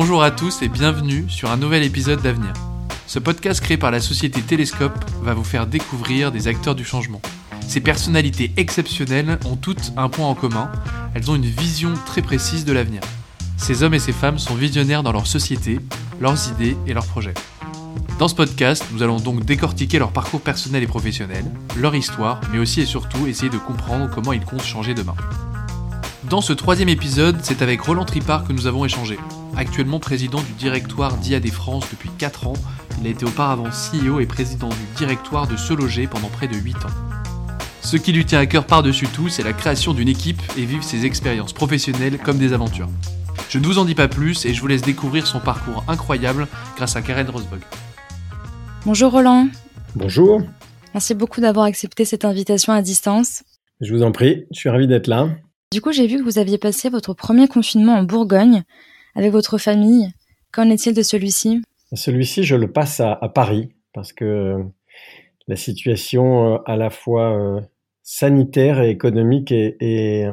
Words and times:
Bonjour 0.00 0.22
à 0.22 0.30
tous 0.30 0.62
et 0.62 0.68
bienvenue 0.68 1.24
sur 1.28 1.50
un 1.50 1.56
nouvel 1.56 1.82
épisode 1.82 2.22
d'Avenir. 2.22 2.52
Ce 3.08 3.18
podcast 3.18 3.60
créé 3.60 3.76
par 3.76 3.90
la 3.90 3.98
société 3.98 4.40
Télescope 4.42 4.94
va 5.22 5.34
vous 5.34 5.42
faire 5.42 5.66
découvrir 5.66 6.30
des 6.30 6.46
acteurs 6.46 6.76
du 6.76 6.84
changement. 6.84 7.20
Ces 7.66 7.80
personnalités 7.80 8.52
exceptionnelles 8.56 9.40
ont 9.44 9.56
toutes 9.56 9.92
un 9.96 10.08
point 10.08 10.28
en 10.28 10.36
commun, 10.36 10.70
elles 11.16 11.28
ont 11.32 11.34
une 11.34 11.42
vision 11.42 11.94
très 12.06 12.22
précise 12.22 12.64
de 12.64 12.72
l'avenir. 12.72 13.00
Ces 13.56 13.82
hommes 13.82 13.94
et 13.94 13.98
ces 13.98 14.12
femmes 14.12 14.38
sont 14.38 14.54
visionnaires 14.54 15.02
dans 15.02 15.10
leur 15.10 15.26
société, 15.26 15.80
leurs 16.20 16.48
idées 16.48 16.76
et 16.86 16.94
leurs 16.94 17.06
projets. 17.06 17.34
Dans 18.20 18.28
ce 18.28 18.36
podcast, 18.36 18.84
nous 18.92 19.02
allons 19.02 19.18
donc 19.18 19.44
décortiquer 19.44 19.98
leur 19.98 20.12
parcours 20.12 20.42
personnel 20.42 20.84
et 20.84 20.86
professionnel, 20.86 21.44
leur 21.76 21.96
histoire, 21.96 22.40
mais 22.52 22.60
aussi 22.60 22.82
et 22.82 22.86
surtout 22.86 23.26
essayer 23.26 23.50
de 23.50 23.58
comprendre 23.58 24.08
comment 24.14 24.32
ils 24.32 24.44
comptent 24.44 24.62
changer 24.62 24.94
demain. 24.94 25.16
Dans 26.30 26.42
ce 26.42 26.52
troisième 26.52 26.90
épisode, 26.90 27.38
c'est 27.42 27.62
avec 27.62 27.80
Roland 27.80 28.04
Tripart 28.04 28.46
que 28.46 28.52
nous 28.52 28.66
avons 28.66 28.84
échangé. 28.84 29.18
Actuellement 29.56 29.98
président 29.98 30.42
du 30.42 30.52
directoire 30.52 31.16
d'IAD 31.16 31.48
France 31.48 31.86
depuis 31.90 32.10
4 32.18 32.48
ans, 32.48 32.52
il 33.00 33.06
a 33.06 33.10
été 33.10 33.24
auparavant 33.24 33.70
CEO 33.70 34.20
et 34.20 34.26
président 34.26 34.68
du 34.68 34.96
directoire 34.96 35.46
de 35.46 35.56
Se 35.56 35.72
Loger 35.72 36.06
pendant 36.06 36.28
près 36.28 36.46
de 36.46 36.54
8 36.54 36.76
ans. 36.76 36.90
Ce 37.80 37.96
qui 37.96 38.12
lui 38.12 38.26
tient 38.26 38.40
à 38.40 38.44
cœur 38.44 38.66
par-dessus 38.66 39.06
tout, 39.06 39.30
c'est 39.30 39.42
la 39.42 39.54
création 39.54 39.94
d'une 39.94 40.08
équipe 40.08 40.42
et 40.58 40.66
vivre 40.66 40.84
ses 40.84 41.06
expériences 41.06 41.54
professionnelles 41.54 42.18
comme 42.18 42.36
des 42.36 42.52
aventures. 42.52 42.90
Je 43.48 43.58
ne 43.58 43.64
vous 43.64 43.78
en 43.78 43.86
dis 43.86 43.94
pas 43.94 44.08
plus 44.08 44.44
et 44.44 44.52
je 44.52 44.60
vous 44.60 44.66
laisse 44.66 44.82
découvrir 44.82 45.26
son 45.26 45.40
parcours 45.40 45.82
incroyable 45.88 46.46
grâce 46.76 46.94
à 46.94 47.00
Karen 47.00 47.30
Rosberg. 47.30 47.62
Bonjour 48.84 49.12
Roland. 49.12 49.48
Bonjour. 49.96 50.42
Merci 50.92 51.14
beaucoup 51.14 51.40
d'avoir 51.40 51.64
accepté 51.64 52.04
cette 52.04 52.26
invitation 52.26 52.74
à 52.74 52.82
distance. 52.82 53.44
Je 53.80 53.94
vous 53.94 54.02
en 54.02 54.12
prie, 54.12 54.44
je 54.52 54.58
suis 54.58 54.68
ravi 54.68 54.86
d'être 54.86 55.06
là. 55.06 55.30
Du 55.70 55.82
coup, 55.82 55.92
j'ai 55.92 56.06
vu 56.06 56.16
que 56.16 56.22
vous 56.22 56.38
aviez 56.38 56.56
passé 56.56 56.88
votre 56.88 57.12
premier 57.12 57.46
confinement 57.46 57.92
en 57.92 58.02
Bourgogne 58.02 58.62
avec 59.14 59.32
votre 59.32 59.58
famille. 59.58 60.08
Qu'en 60.50 60.70
est-il 60.70 60.94
de 60.94 61.02
celui-ci? 61.02 61.60
Celui-ci, 61.92 62.42
je 62.42 62.56
le 62.56 62.72
passe 62.72 63.00
à, 63.00 63.16
Paris 63.34 63.74
parce 63.92 64.14
que 64.14 64.56
la 65.46 65.56
situation 65.56 66.54
euh, 66.54 66.58
à 66.64 66.76
la 66.76 66.88
fois 66.88 67.36
euh, 67.36 67.60
sanitaire 68.02 68.80
et 68.80 68.88
économique 68.88 69.52
est, 69.52 70.30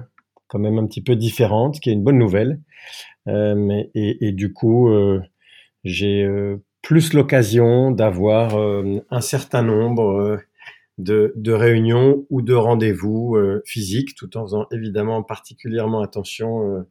quand 0.48 0.60
même 0.60 0.78
un 0.78 0.86
petit 0.86 1.04
peu 1.04 1.18
différente, 1.18 1.76
ce 1.76 1.82
qui 1.82 1.90
est 1.90 1.94
une 1.94 2.04
bonne 2.04 2.18
nouvelle. 2.20 2.62
Euh, 3.28 3.84
et, 3.94 4.32
du 4.32 4.54
coup, 4.54 4.90
j'ai 5.84 6.26
plus 6.82 7.12
l'occasion 7.12 7.92
d'avoir 7.92 8.56
un 9.10 9.22
certain 9.22 9.64
nombre 9.64 10.40
de, 10.98 11.52
réunions 11.52 12.26
ou 12.30 12.42
de 12.42 12.54
rendez-vous 12.54 13.36
euh, 13.36 13.62
physiques, 13.66 14.16
tout 14.16 14.38
en 14.38 14.44
faisant 14.44 14.66
évidemment 14.72 15.24
particulièrement 15.24 16.02
attention 16.02 16.70
euh, 16.70 16.84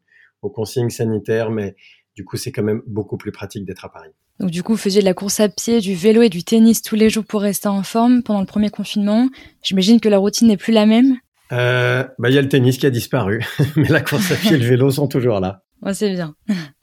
aux 0.42 0.50
consignes 0.50 0.90
sanitaires, 0.90 1.50
mais 1.50 1.74
du 2.16 2.24
coup, 2.24 2.36
c'est 2.36 2.52
quand 2.52 2.62
même 2.62 2.82
beaucoup 2.86 3.16
plus 3.16 3.32
pratique 3.32 3.64
d'être 3.64 3.84
à 3.84 3.88
Paris. 3.88 4.10
Donc 4.40 4.50
du 4.50 4.62
coup, 4.62 4.72
vous 4.72 4.78
faisiez 4.78 5.00
de 5.00 5.06
la 5.06 5.14
course 5.14 5.40
à 5.40 5.48
pied, 5.48 5.80
du 5.80 5.94
vélo 5.94 6.22
et 6.22 6.28
du 6.28 6.44
tennis 6.44 6.82
tous 6.82 6.96
les 6.96 7.08
jours 7.08 7.24
pour 7.24 7.40
rester 7.40 7.68
en 7.68 7.82
forme 7.82 8.22
pendant 8.22 8.40
le 8.40 8.46
premier 8.46 8.70
confinement. 8.70 9.28
J'imagine 9.62 10.00
que 10.00 10.08
la 10.08 10.18
routine 10.18 10.48
n'est 10.48 10.56
plus 10.56 10.72
la 10.72 10.86
même. 10.86 11.16
Euh, 11.52 12.04
bah, 12.18 12.30
il 12.30 12.34
y 12.34 12.38
a 12.38 12.42
le 12.42 12.48
tennis 12.48 12.78
qui 12.78 12.86
a 12.86 12.90
disparu, 12.90 13.44
mais 13.76 13.88
la 13.88 14.00
course 14.00 14.32
à 14.32 14.36
pied 14.36 14.54
et 14.54 14.58
le 14.58 14.66
vélo 14.66 14.90
sont 14.90 15.06
toujours 15.08 15.40
là. 15.40 15.62
c'est 15.92 16.10
bien. 16.10 16.34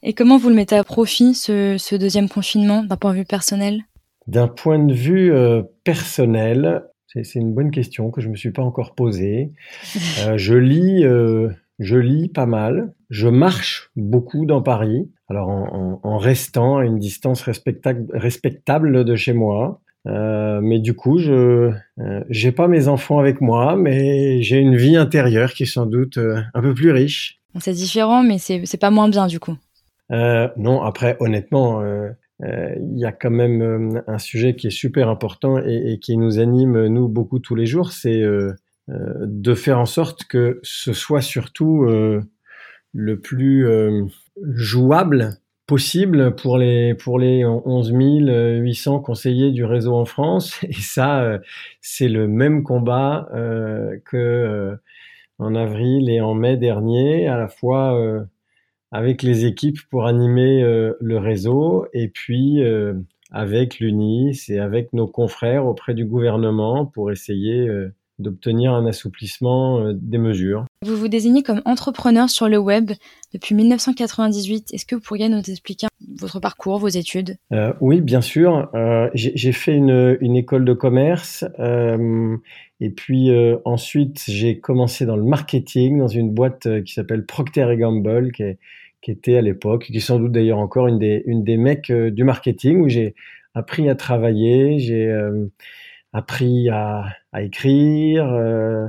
Et 0.02 0.14
comment 0.14 0.38
vous 0.38 0.48
le 0.48 0.54
mettez 0.54 0.76
à 0.76 0.84
profit, 0.84 1.34
ce, 1.34 1.96
deuxième 1.96 2.28
confinement, 2.28 2.82
d'un 2.82 2.96
point 2.96 3.12
de 3.12 3.18
vue 3.18 3.24
personnel? 3.24 3.82
D'un 4.26 4.48
point 4.48 4.78
de 4.78 4.94
vue 4.94 5.32
personnel, 5.84 6.84
c'est 7.14 7.38
une 7.38 7.52
bonne 7.52 7.70
question 7.70 8.10
que 8.10 8.20
je 8.20 8.28
me 8.28 8.36
suis 8.36 8.52
pas 8.52 8.62
encore 8.62 8.94
posée. 8.94 9.52
Euh, 10.24 10.36
je 10.36 10.54
lis, 10.54 11.04
euh, 11.04 11.50
je 11.78 11.96
lis 11.96 12.28
pas 12.28 12.46
mal. 12.46 12.92
Je 13.10 13.28
marche 13.28 13.90
beaucoup 13.96 14.46
dans 14.46 14.62
Paris. 14.62 15.10
Alors 15.28 15.48
en, 15.48 16.18
restant 16.18 16.78
à 16.78 16.84
une 16.84 16.98
distance 16.98 17.42
respectable, 17.42 18.06
respectable 18.12 19.04
de 19.04 19.16
chez 19.16 19.32
moi. 19.32 19.80
Euh, 20.06 20.60
mais 20.62 20.80
du 20.80 20.94
coup, 20.94 21.18
je 21.18 21.72
j'ai 22.28 22.52
pas 22.52 22.68
mes 22.68 22.88
enfants 22.88 23.18
avec 23.18 23.40
moi, 23.40 23.76
mais 23.76 24.42
j'ai 24.42 24.58
une 24.58 24.76
vie 24.76 24.96
intérieure 24.96 25.52
qui 25.52 25.62
est 25.62 25.66
sans 25.66 25.86
doute 25.86 26.18
un 26.18 26.60
peu 26.60 26.74
plus 26.74 26.90
riche. 26.90 27.40
C'est 27.60 27.72
différent, 27.72 28.22
mais 28.22 28.38
c'est 28.38 28.80
pas 28.80 28.90
moins 28.90 29.08
bien 29.08 29.26
du 29.26 29.38
coup. 29.38 29.56
non, 30.10 30.82
après, 30.82 31.16
honnêtement, 31.20 31.82
il 32.44 32.98
y 32.98 33.04
a 33.04 33.12
quand 33.12 33.30
même 33.30 33.62
euh, 33.62 34.02
un 34.06 34.18
sujet 34.18 34.56
qui 34.56 34.66
est 34.66 34.70
super 34.70 35.08
important 35.08 35.58
et, 35.58 35.98
qui 36.00 36.16
nous 36.16 36.38
anime, 36.38 36.86
nous, 36.86 37.08
beaucoup 37.08 37.38
tous 37.38 37.54
les 37.54 37.66
jours, 37.66 37.92
c'est 37.92 38.20
euh, 38.20 38.52
de 38.88 39.54
faire 39.54 39.78
en 39.78 39.86
sorte 39.86 40.24
que 40.24 40.60
ce 40.62 40.92
soit 40.92 41.20
surtout 41.20 41.86
le 42.92 43.20
plus 43.20 43.66
jouable 44.54 45.38
possible 45.66 46.34
pour 46.34 46.58
les 46.58 46.94
pour 46.94 47.20
les 47.20 47.44
11 47.44 47.92
800 47.94 48.98
conseillers 49.00 49.52
du 49.52 49.64
réseau 49.64 49.94
en 49.94 50.04
France. 50.04 50.58
Et 50.68 50.72
ça 50.72 51.38
c'est 51.80 52.08
le 52.08 52.26
même 52.26 52.64
combat 52.64 53.28
que 54.04 54.76
en 55.38 55.54
avril 55.54 56.10
et 56.10 56.20
en 56.20 56.34
mai 56.34 56.56
dernier 56.56 57.28
à 57.28 57.38
la 57.38 57.48
fois 57.48 58.26
avec 58.92 59.22
les 59.22 59.46
équipes 59.46 59.78
pour 59.90 60.06
animer 60.06 60.62
euh, 60.62 60.92
le 61.00 61.18
réseau 61.18 61.86
et 61.94 62.08
puis 62.08 62.62
euh, 62.62 62.92
avec 63.30 63.80
l'UNIS 63.80 64.44
et 64.48 64.58
avec 64.58 64.92
nos 64.92 65.08
confrères 65.08 65.66
auprès 65.66 65.94
du 65.94 66.04
gouvernement 66.04 66.84
pour 66.84 67.10
essayer 67.10 67.66
euh, 67.66 67.92
d'obtenir 68.18 68.74
un 68.74 68.86
assouplissement 68.86 69.92
des 69.94 70.18
mesures. 70.18 70.66
Vous 70.84 70.96
vous 70.96 71.08
désignez 71.08 71.42
comme 71.42 71.62
entrepreneur 71.64 72.28
sur 72.28 72.48
le 72.48 72.58
web 72.58 72.92
depuis 73.32 73.54
1998. 73.54 74.72
Est-ce 74.72 74.86
que 74.86 74.94
vous 74.94 75.00
pourriez 75.00 75.28
nous 75.28 75.38
expliquer 75.38 75.88
votre 76.20 76.40
parcours, 76.40 76.78
vos 76.78 76.88
études? 76.88 77.36
Euh, 77.52 77.72
Oui, 77.80 78.00
bien 78.00 78.20
sûr. 78.20 78.68
Euh, 78.74 79.08
J'ai 79.14 79.52
fait 79.52 79.74
une, 79.74 80.16
une, 80.20 80.36
école 80.36 80.64
de 80.64 80.72
commerce 80.72 81.44
euh, 81.58 82.36
et 82.80 82.90
puis 82.90 83.30
ensuite 83.64 84.24
j'ai 84.26 84.58
commencé 84.58 85.06
dans 85.06 85.16
le 85.16 85.24
marketing 85.24 85.98
dans 85.98 86.08
une 86.08 86.32
boîte 86.32 86.82
qui 86.84 86.92
s'appelle 86.92 87.24
Procter 87.26 87.76
Gamble 87.76 88.32
qui 88.32 88.42
est 88.42 88.58
qui 89.02 89.10
était 89.10 89.36
à 89.36 89.42
l'époque, 89.42 89.84
qui 89.84 89.96
est 89.96 90.00
sans 90.00 90.18
doute 90.18 90.32
d'ailleurs 90.32 90.58
encore 90.58 90.86
une 90.88 90.98
des, 90.98 91.22
une 91.26 91.44
des 91.44 91.56
mecs 91.56 91.90
euh, 91.90 92.10
du 92.10 92.24
marketing, 92.24 92.80
où 92.80 92.88
j'ai 92.88 93.14
appris 93.54 93.88
à 93.90 93.94
travailler, 93.94 94.78
j'ai 94.78 95.06
euh, 95.06 95.46
appris 96.12 96.70
à, 96.70 97.06
à 97.32 97.42
écrire, 97.42 98.32
euh, 98.32 98.86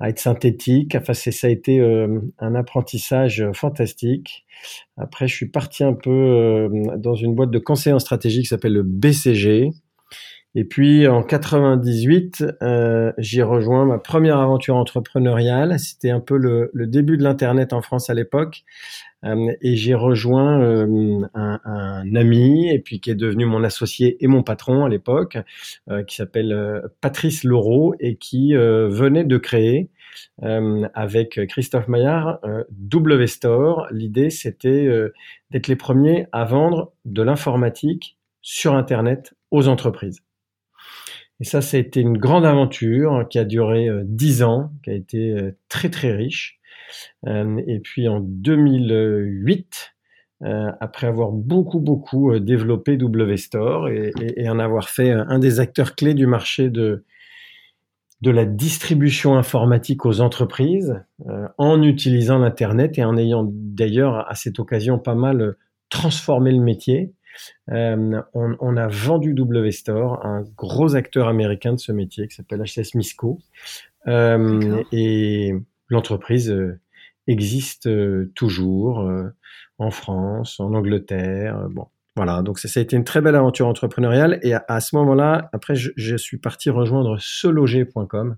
à 0.00 0.08
être 0.08 0.18
synthétique. 0.18 0.96
Enfin, 0.96 1.12
ça 1.12 1.46
a 1.46 1.50
été 1.50 1.78
un 2.38 2.54
apprentissage 2.54 3.44
fantastique. 3.52 4.46
Après, 4.96 5.28
je 5.28 5.34
suis 5.34 5.50
parti 5.50 5.84
un 5.84 5.92
peu 5.92 6.70
dans 6.96 7.14
une 7.14 7.34
boîte 7.34 7.50
de 7.50 7.58
conseil 7.58 7.92
en 7.92 7.98
stratégie 7.98 8.40
qui 8.40 8.46
s'appelle 8.46 8.72
le 8.72 8.82
BCG. 8.82 9.72
Et 10.56 10.64
puis 10.64 11.06
en 11.06 11.22
98, 11.22 12.44
euh, 12.62 13.12
j'ai 13.18 13.42
rejoint 13.42 13.86
ma 13.86 13.98
première 13.98 14.38
aventure 14.38 14.76
entrepreneuriale. 14.76 15.78
C'était 15.78 16.10
un 16.10 16.18
peu 16.18 16.36
le, 16.36 16.70
le 16.74 16.86
début 16.88 17.16
de 17.16 17.22
l'internet 17.22 17.72
en 17.72 17.82
France 17.82 18.10
à 18.10 18.14
l'époque, 18.14 18.64
euh, 18.64 19.09
et 19.22 19.76
j'ai 19.76 19.94
rejoint 19.94 20.60
euh, 20.60 21.20
un, 21.34 22.14
ami 22.14 22.70
et 22.70 22.78
puis 22.78 23.00
qui 23.00 23.10
est 23.10 23.14
devenu 23.14 23.44
mon 23.44 23.62
associé 23.64 24.22
et 24.24 24.26
mon 24.26 24.42
patron 24.42 24.84
à 24.84 24.88
l'époque, 24.88 25.38
euh, 25.90 26.02
qui 26.02 26.16
s'appelle 26.16 26.82
Patrice 27.00 27.44
Laureau 27.44 27.94
et 28.00 28.16
qui 28.16 28.54
venait 28.54 29.24
de 29.24 29.36
créer 29.36 29.90
avec 30.94 31.40
Christophe 31.48 31.88
Maillard 31.88 32.40
W 32.70 33.26
Store. 33.26 33.86
L'idée 33.90 34.30
c'était 34.30 34.88
d'être 35.50 35.68
les 35.68 35.76
premiers 35.76 36.26
à 36.32 36.44
vendre 36.44 36.92
de 37.04 37.22
l'informatique 37.22 38.18
sur 38.42 38.74
Internet 38.74 39.34
aux 39.50 39.68
entreprises. 39.68 40.22
Et 41.40 41.44
ça, 41.44 41.62
ça 41.62 41.76
a 41.76 41.80
été 41.80 42.00
une 42.00 42.18
grande 42.18 42.44
aventure 42.44 43.26
qui 43.30 43.38
a 43.38 43.44
duré 43.44 43.88
dix 44.04 44.42
ans, 44.42 44.72
qui 44.82 44.90
a 44.90 44.94
été 44.94 45.36
très 45.68 45.88
très 45.88 46.12
riche. 46.12 46.59
Euh, 47.26 47.60
et 47.66 47.80
puis 47.80 48.08
en 48.08 48.20
2008, 48.20 49.94
euh, 50.42 50.70
après 50.80 51.06
avoir 51.06 51.32
beaucoup 51.32 51.80
beaucoup 51.80 52.32
euh, 52.32 52.40
développé 52.40 52.96
WStore 52.96 53.88
et, 53.88 54.12
et, 54.36 54.48
en 54.48 54.58
avoir 54.58 54.88
fait 54.88 55.10
un 55.10 55.38
des 55.38 55.60
acteurs 55.60 55.94
clés 55.94 56.14
du 56.14 56.26
marché 56.26 56.70
de 56.70 57.04
de 58.22 58.30
la 58.30 58.44
distribution 58.44 59.36
informatique 59.36 60.04
aux 60.04 60.20
entreprises 60.20 61.02
en 61.56 61.82
utilisant 61.82 62.38
l'internet 62.38 62.98
et 62.98 63.04
en 63.04 63.16
ayant 63.16 63.48
d'ailleurs 63.50 64.30
à 64.30 64.34
cette 64.34 64.58
occasion 64.58 64.98
pas 64.98 65.14
mal 65.14 65.56
transformé 65.88 66.52
le 66.52 66.60
métier. 66.60 67.14
on, 67.68 68.22
on, 68.34 68.76
a 68.76 68.88
vendu 68.88 69.34
WStore, 69.34 70.26
un 70.26 70.44
gros 70.54 70.96
acteur 70.96 71.28
américain 71.28 71.72
de 71.72 71.78
ce 71.78 71.92
métier 71.92 72.28
qui 72.28 72.34
s'appelle 72.34 72.62
HSS 72.62 72.94
Misco. 72.94 73.38
et 74.06 75.54
l'entreprise 75.90 76.52
existe 77.30 77.86
euh, 77.86 78.30
toujours 78.34 79.00
euh, 79.00 79.28
en 79.78 79.90
France, 79.90 80.60
en 80.60 80.74
Angleterre. 80.74 81.58
Euh, 81.58 81.68
bon, 81.68 81.86
voilà. 82.16 82.42
Donc 82.42 82.58
ça, 82.58 82.68
a 82.78 82.82
été 82.82 82.96
une 82.96 83.04
très 83.04 83.20
belle 83.20 83.36
aventure 83.36 83.66
entrepreneuriale. 83.66 84.38
Et 84.42 84.54
à, 84.54 84.80
ce 84.80 84.96
moment-là, 84.96 85.48
après, 85.52 85.74
je, 85.74 86.16
suis 86.16 86.38
parti 86.38 86.70
rejoindre 86.70 87.18
seloger.com. 87.18 88.36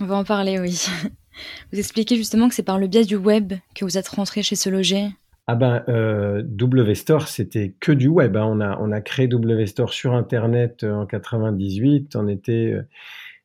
On 0.00 0.06
va 0.06 0.16
en 0.16 0.24
parler, 0.24 0.58
oui. 0.58 0.86
Vous 1.72 1.78
expliquez 1.78 2.16
justement 2.16 2.48
que 2.48 2.54
c'est 2.54 2.62
par 2.62 2.78
le 2.78 2.86
biais 2.86 3.04
du 3.04 3.16
web 3.16 3.52
que 3.76 3.84
vous 3.84 3.96
êtes 3.96 4.08
rentré 4.08 4.42
chez 4.42 4.56
Seloger. 4.56 5.06
ah 5.46 5.54
ben, 5.54 5.84
euh, 5.88 6.42
WStore, 6.60 7.28
c'était 7.28 7.76
que 7.78 7.92
du 7.92 8.08
web. 8.08 8.36
Hein. 8.36 8.44
On, 8.44 8.60
a, 8.60 8.76
on 8.80 8.90
a 8.90 9.00
créé 9.00 9.28
WStore 9.32 9.92
sur 9.92 10.14
Internet 10.14 10.82
euh, 10.82 10.94
en 10.94 11.06
98. 11.06 12.16
On 12.16 12.26
était 12.26 12.72
euh, 12.74 12.82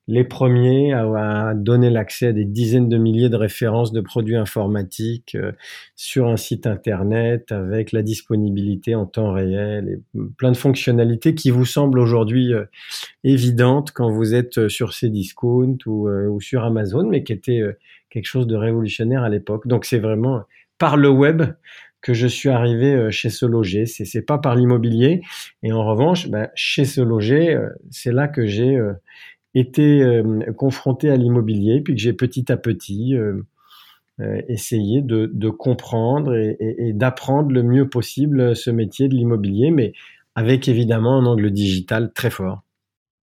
les 0.08 0.24
premiers 0.24 0.94
à, 0.94 1.54
donner 1.56 1.90
l'accès 1.90 2.28
à 2.28 2.34
des 2.34 2.46
dizaines 2.46 2.90
de 2.90 2.98
milliers 2.98 3.30
de 3.30 3.36
références 3.36 3.92
de 3.92 4.02
produits 4.02 4.36
informatiques 4.36 5.36
euh, 5.36 5.52
sur 5.96 6.28
un 6.28 6.38
site 6.38 6.68
Internet 6.68 7.52
avec 7.52 7.92
la 7.92 8.02
disponibilité 8.02 8.96
en 8.96 9.06
temps 9.06 9.32
réel 9.32 9.90
et 9.90 10.20
plein 10.38 10.52
de 10.52 10.58
fonctionnalités 10.58 11.36
qui 11.36 11.50
vous 11.50 11.66
semblent 11.66 12.00
aujourd'hui 12.00 12.52
évidentes 13.24 13.92
quand 13.92 14.10
vous 14.10 14.36
êtes 14.36 14.68
sur 14.68 14.94
Cdiscount 14.94 15.78
ou, 15.86 16.10
ou 16.10 16.42
sur 16.42 16.64
Amazon, 16.64 17.08
mais 17.08 17.24
qui 17.24 17.34
étaient 17.34 17.62
quelque 18.10 18.26
chose 18.26 18.48
de 18.48 18.56
révolutionnaire 18.56 19.24
à 19.24 19.30
l'époque. 19.30 19.68
Donc 19.68 19.86
c'est 19.86 20.00
vraiment 20.00 20.44
par 20.78 20.98
le 20.98 21.10
web 21.10 21.44
que 22.04 22.14
je 22.14 22.28
suis 22.28 22.50
arrivé 22.50 22.94
euh, 22.94 23.10
chez 23.10 23.30
Se 23.30 23.46
Loger. 23.46 23.86
C'est, 23.88 24.06
c'est 24.06 24.22
pas 24.22 24.38
par 24.38 24.56
l'immobilier. 24.56 25.22
Et 25.64 25.72
en 25.72 25.86
revanche, 25.86 26.30
bah, 26.30 26.52
chez 26.54 26.86
Se 26.86 27.02
Loger, 27.02 27.56
euh, 27.56 27.70
c'est 27.90 28.12
là 28.12 28.28
que 28.28 28.46
j'ai 28.46 28.76
euh, 28.76 28.94
été 29.56 30.22
confronté 30.58 31.10
à 31.10 31.16
l'immobilier, 31.16 31.82
puis 31.82 31.96
que 31.96 32.02
j'ai 32.02 32.14
petit 32.14 32.52
à 32.52 32.58
petit 32.58 33.16
essayé 34.48 35.02
de, 35.02 35.50
comprendre 35.50 36.36
et, 36.36 36.94
d'apprendre 36.94 37.52
le 37.52 37.64
mieux 37.64 37.90
possible 37.90 38.56
ce 38.56 38.70
métier 38.70 39.08
de 39.08 39.16
l'immobilier, 39.16 39.72
mais 39.72 39.94
avec 40.36 40.68
évidemment 40.68 41.18
un 41.20 41.26
angle 41.26 41.52
digital 41.52 42.12
très 42.14 42.30
fort. 42.30 42.64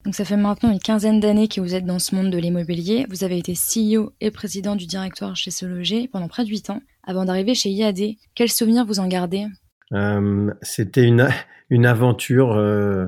Donc 0.05 0.15
ça 0.15 0.25
fait 0.25 0.37
maintenant 0.37 0.73
une 0.73 0.79
quinzaine 0.79 1.21
d'années 1.21 1.49
que 1.49 1.61
vous 1.61 1.75
êtes 1.75 1.85
dans 1.85 1.99
ce 1.99 2.15
monde 2.15 2.31
de 2.31 2.38
l'immobilier. 2.38 3.05
Vous 3.11 3.23
avez 3.23 3.37
été 3.37 3.53
CEO 3.53 4.12
et 4.21 4.31
président 4.31 4.75
du 4.75 4.87
directoire 4.87 5.37
chez 5.37 5.50
Se 5.50 5.67
Loger 5.67 6.09
pendant 6.09 6.29
près 6.29 6.44
de 6.44 6.49
8 6.49 6.71
ans 6.71 6.81
avant 7.05 7.27
d'arriver 7.27 7.55
chez 7.55 7.71
IAD. 7.71 8.17
Quels 8.35 8.50
souvenirs 8.50 8.87
vous 8.87 8.99
en 8.99 9.09
gardez? 9.09 9.47
Euh, 9.93 10.53
C'était 10.63 11.05
une, 11.05 11.29
une 11.71 11.87
aventure, 11.87 12.53
euh, 12.53 13.07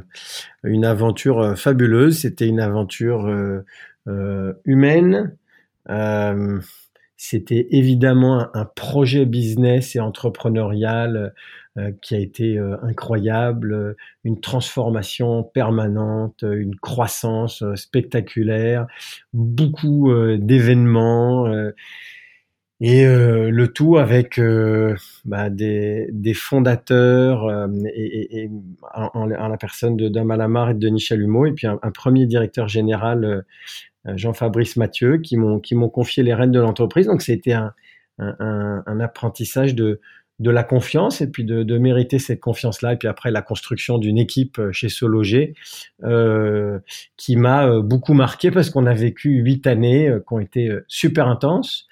une 0.64 0.84
aventure 0.84 1.40
euh, 1.40 1.54
fabuleuse. 1.54 2.20
C'était 2.20 2.46
une 2.46 2.60
aventure 2.60 3.28
humaine. 4.64 5.36
C'était 7.16 7.68
évidemment 7.70 8.48
un, 8.54 8.64
projet 8.64 9.26
business 9.26 9.94
et 9.94 10.00
entrepreneurial 10.00 11.34
qui 12.02 12.14
a 12.14 12.18
été 12.18 12.58
incroyable, 12.82 13.96
une 14.24 14.40
transformation 14.40 15.42
permanente, 15.44 16.42
une 16.42 16.74
croissance 16.76 17.64
spectaculaire, 17.76 18.86
beaucoup 19.32 20.12
d'événements. 20.36 21.46
Et 22.84 23.06
euh, 23.06 23.48
le 23.48 23.72
tout 23.72 23.96
avec 23.96 24.40
euh, 24.40 24.96
bah, 25.24 25.50
des, 25.50 26.08
des, 26.10 26.34
fondateurs 26.34 27.46
euh, 27.46 27.68
et, 27.94 28.42
et, 28.42 28.50
en, 28.92 29.26
la 29.26 29.56
personne 29.56 29.96
de 29.96 30.08
Dama 30.08 30.36
Lamar 30.36 30.70
et 30.70 30.74
de 30.74 30.80
Denis 30.80 30.98
Chalumeau, 30.98 31.46
et 31.46 31.52
puis 31.52 31.68
un, 31.68 31.78
premier 31.94 32.26
directeur 32.26 32.66
général, 32.66 33.44
Jean-Fabrice 34.04 34.76
Mathieu, 34.76 35.18
qui 35.18 35.36
m'ont 35.36 35.60
qui 35.60 35.76
m'ont 35.76 35.90
confié 35.90 36.24
les 36.24 36.34
rênes 36.34 36.50
de 36.50 36.58
l'entreprise. 36.58 37.06
Donc 37.06 37.22
c'était 37.22 37.52
un, 37.52 37.72
un, 38.18 38.82
un, 38.84 38.98
apprentissage 38.98 39.76
de 39.76 40.00
de 40.38 40.50
la 40.50 40.64
confiance 40.64 41.20
et 41.20 41.30
puis 41.30 41.44
de, 41.44 41.78
mériter 41.78 42.18
cette 42.18 42.40
confiance-là 42.40 42.94
et 42.94 42.96
puis 42.96 43.08
après 43.08 43.30
la 43.30 43.42
construction 43.42 43.98
d'une 43.98 44.18
équipe 44.18 44.60
chez 44.72 44.88
Sologer 44.88 45.54
euh, 46.02 46.78
qui 47.16 47.36
m'a 47.36 47.80
beaucoup 47.80 48.14
marqué 48.14 48.50
parce 48.50 48.70
qu'on 48.70 48.86
a 48.86 48.94
vécu 48.94 49.30
huit 49.30 49.66
années 49.66 50.12
qui 50.26 50.34
ont 50.34 50.40
été 50.40 50.70
super 50.88 51.28
intenses 51.28 51.86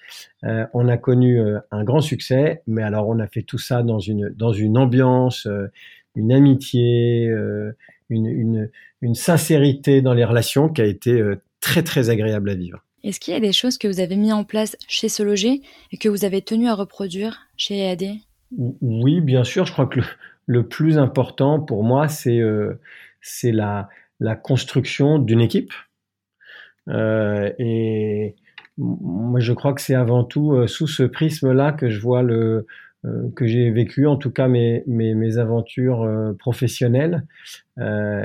euh, 0.45 0.67
on 0.73 0.89
a 0.89 0.97
connu 0.97 1.41
euh, 1.41 1.59
un 1.71 1.85
grand 1.85 2.01
succès, 2.01 2.63
mais 2.67 2.83
alors 2.83 3.09
on 3.09 3.19
a 3.19 3.27
fait 3.27 3.43
tout 3.43 3.59
ça 3.59 3.83
dans 3.83 3.99
une, 3.99 4.31
dans 4.31 4.53
une 4.53 4.79
ambiance, 4.79 5.47
euh, 5.47 5.71
une 6.17 6.33
amitié, 6.33 7.31
une, 8.09 8.69
une, 9.01 9.15
sincérité 9.15 10.03
dans 10.03 10.13
les 10.13 10.25
relations 10.25 10.69
qui 10.69 10.81
a 10.81 10.85
été 10.85 11.23
très 11.61 11.85
très 11.85 12.11
agréable 12.11 12.51
à 12.51 12.57
vivre. 12.57 12.85
Est-ce 13.05 13.21
qu'il 13.21 13.33
y 13.33 13.37
a 13.37 13.41
des 13.41 13.53
choses 13.53 13.79
que 13.79 13.87
vous 13.87 14.01
avez 14.01 14.17
mis 14.17 14.33
en 14.33 14.43
place 14.43 14.77
chez 14.89 15.09
ce 15.09 15.23
loger 15.23 15.63
et 15.93 15.99
que 15.99 16.09
vous 16.09 16.25
avez 16.25 16.43
tenu 16.43 16.67
à 16.67 16.75
reproduire 16.75 17.47
chez 17.57 17.79
EAD 17.79 18.17
Oui, 18.56 19.20
bien 19.20 19.44
sûr. 19.44 19.67
Je 19.67 19.73
crois 19.73 19.87
que 19.87 20.00
le, 20.47 20.67
plus 20.67 20.99
important 20.99 21.61
pour 21.61 21.85
moi, 21.85 22.08
c'est 22.08 22.41
c'est 23.20 23.52
la, 23.52 23.88
la 24.19 24.37
construction 24.37 25.19
d'une 25.19 25.41
équipe. 25.41 25.73
et 26.88 28.35
moi, 28.81 29.41
je 29.41 29.52
crois 29.52 29.75
que 29.75 29.81
c'est 29.81 29.94
avant 29.94 30.25
tout 30.25 30.52
euh, 30.52 30.67
sous 30.67 30.87
ce 30.87 31.02
prisme-là 31.02 31.73
que 31.73 31.91
je 31.91 32.00
vois 32.00 32.23
le 32.23 32.67
euh, 33.06 33.31
que 33.35 33.47
j'ai 33.47 33.70
vécu, 33.70 34.06
en 34.06 34.17
tout 34.17 34.31
cas 34.31 34.49
mes 34.49 34.82
mes, 34.87 35.14
mes 35.14 35.38
aventures 35.38 36.03
euh, 36.03 36.32
professionnelles. 36.32 37.26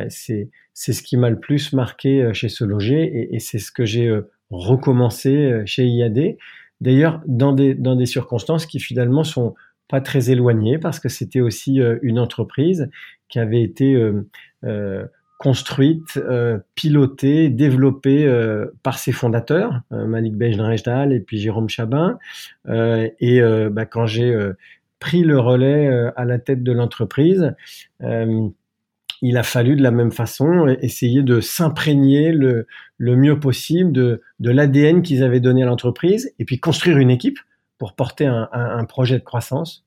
c'est 0.10 0.50
c'est 0.74 0.94
ce 0.94 1.04
qui 1.04 1.18
m'a 1.18 1.30
le 1.30 1.40
plus 1.40 1.72
marqué 1.74 2.30
chez 2.34 2.50
ce 2.50 2.66
et, 2.92 3.36
et 3.36 3.40
c'est 3.40 3.60
ce 3.60 3.72
que 3.72 3.86
j'ai 3.86 4.14
recommencé 4.50 5.62
chez 5.66 5.86
IAD. 5.86 6.36
D'ailleurs, 6.82 7.22
dans 7.26 7.54
des 7.54 7.74
dans 7.76 7.96
des 7.96 8.06
circonstances 8.06 8.66
qui 8.66 8.80
finalement 8.80 9.24
sont 9.24 9.56
pas 9.88 10.02
très 10.02 10.32
éloignées 10.32 10.78
parce 10.78 11.00
que 11.00 11.10
c'était 11.10 11.42
aussi 11.42 11.80
une 12.02 12.20
entreprise 12.20 12.90
qui 13.30 13.40
avait 13.40 13.62
été 13.62 13.96
euh, 14.64 15.06
construite, 15.38 16.18
euh, 16.18 16.60
pilotée, 16.76 17.50
développée 17.50 18.26
euh, 18.26 18.68
par 18.84 18.98
ses 18.98 19.12
fondateurs, 19.12 19.82
euh, 19.92 20.06
Malik 20.06 20.36
Bejnarejdal 20.36 21.12
et 21.14 21.20
puis 21.20 21.38
Jérôme 21.38 21.70
Chabin. 21.70 22.18
Euh, 22.68 23.10
et 23.20 23.42
bah, 23.70 23.86
quand 23.86 24.06
j'ai 24.06 24.36
pris 25.00 25.24
le 25.24 25.40
relais 25.40 25.88
à 26.16 26.26
la 26.26 26.40
tête 26.40 26.64
de 26.64 26.72
l'entreprise, 26.72 27.54
il 29.22 29.38
a 29.38 29.44
fallu 29.44 29.76
de 29.76 29.84
la 29.84 29.92
même 29.92 30.12
façon 30.12 30.68
essayer 30.82 31.24
de 31.24 31.40
s'imprégner 31.42 32.32
le, 32.32 32.68
le 32.98 33.16
mieux 33.16 33.40
possible 33.40 33.92
de, 33.92 34.22
de 34.40 34.50
l'ADN 34.52 35.02
qu'ils 35.02 35.24
avaient 35.24 35.40
donné 35.40 35.64
à 35.64 35.66
l'entreprise 35.66 36.34
et 36.40 36.46
puis 36.46 36.60
construire 36.60 36.98
une 36.98 37.10
équipe 37.10 37.40
pour 37.78 37.94
porter 37.94 38.26
un, 38.26 38.86
projet 38.86 39.20
de 39.20 39.24
croissance. 39.24 39.86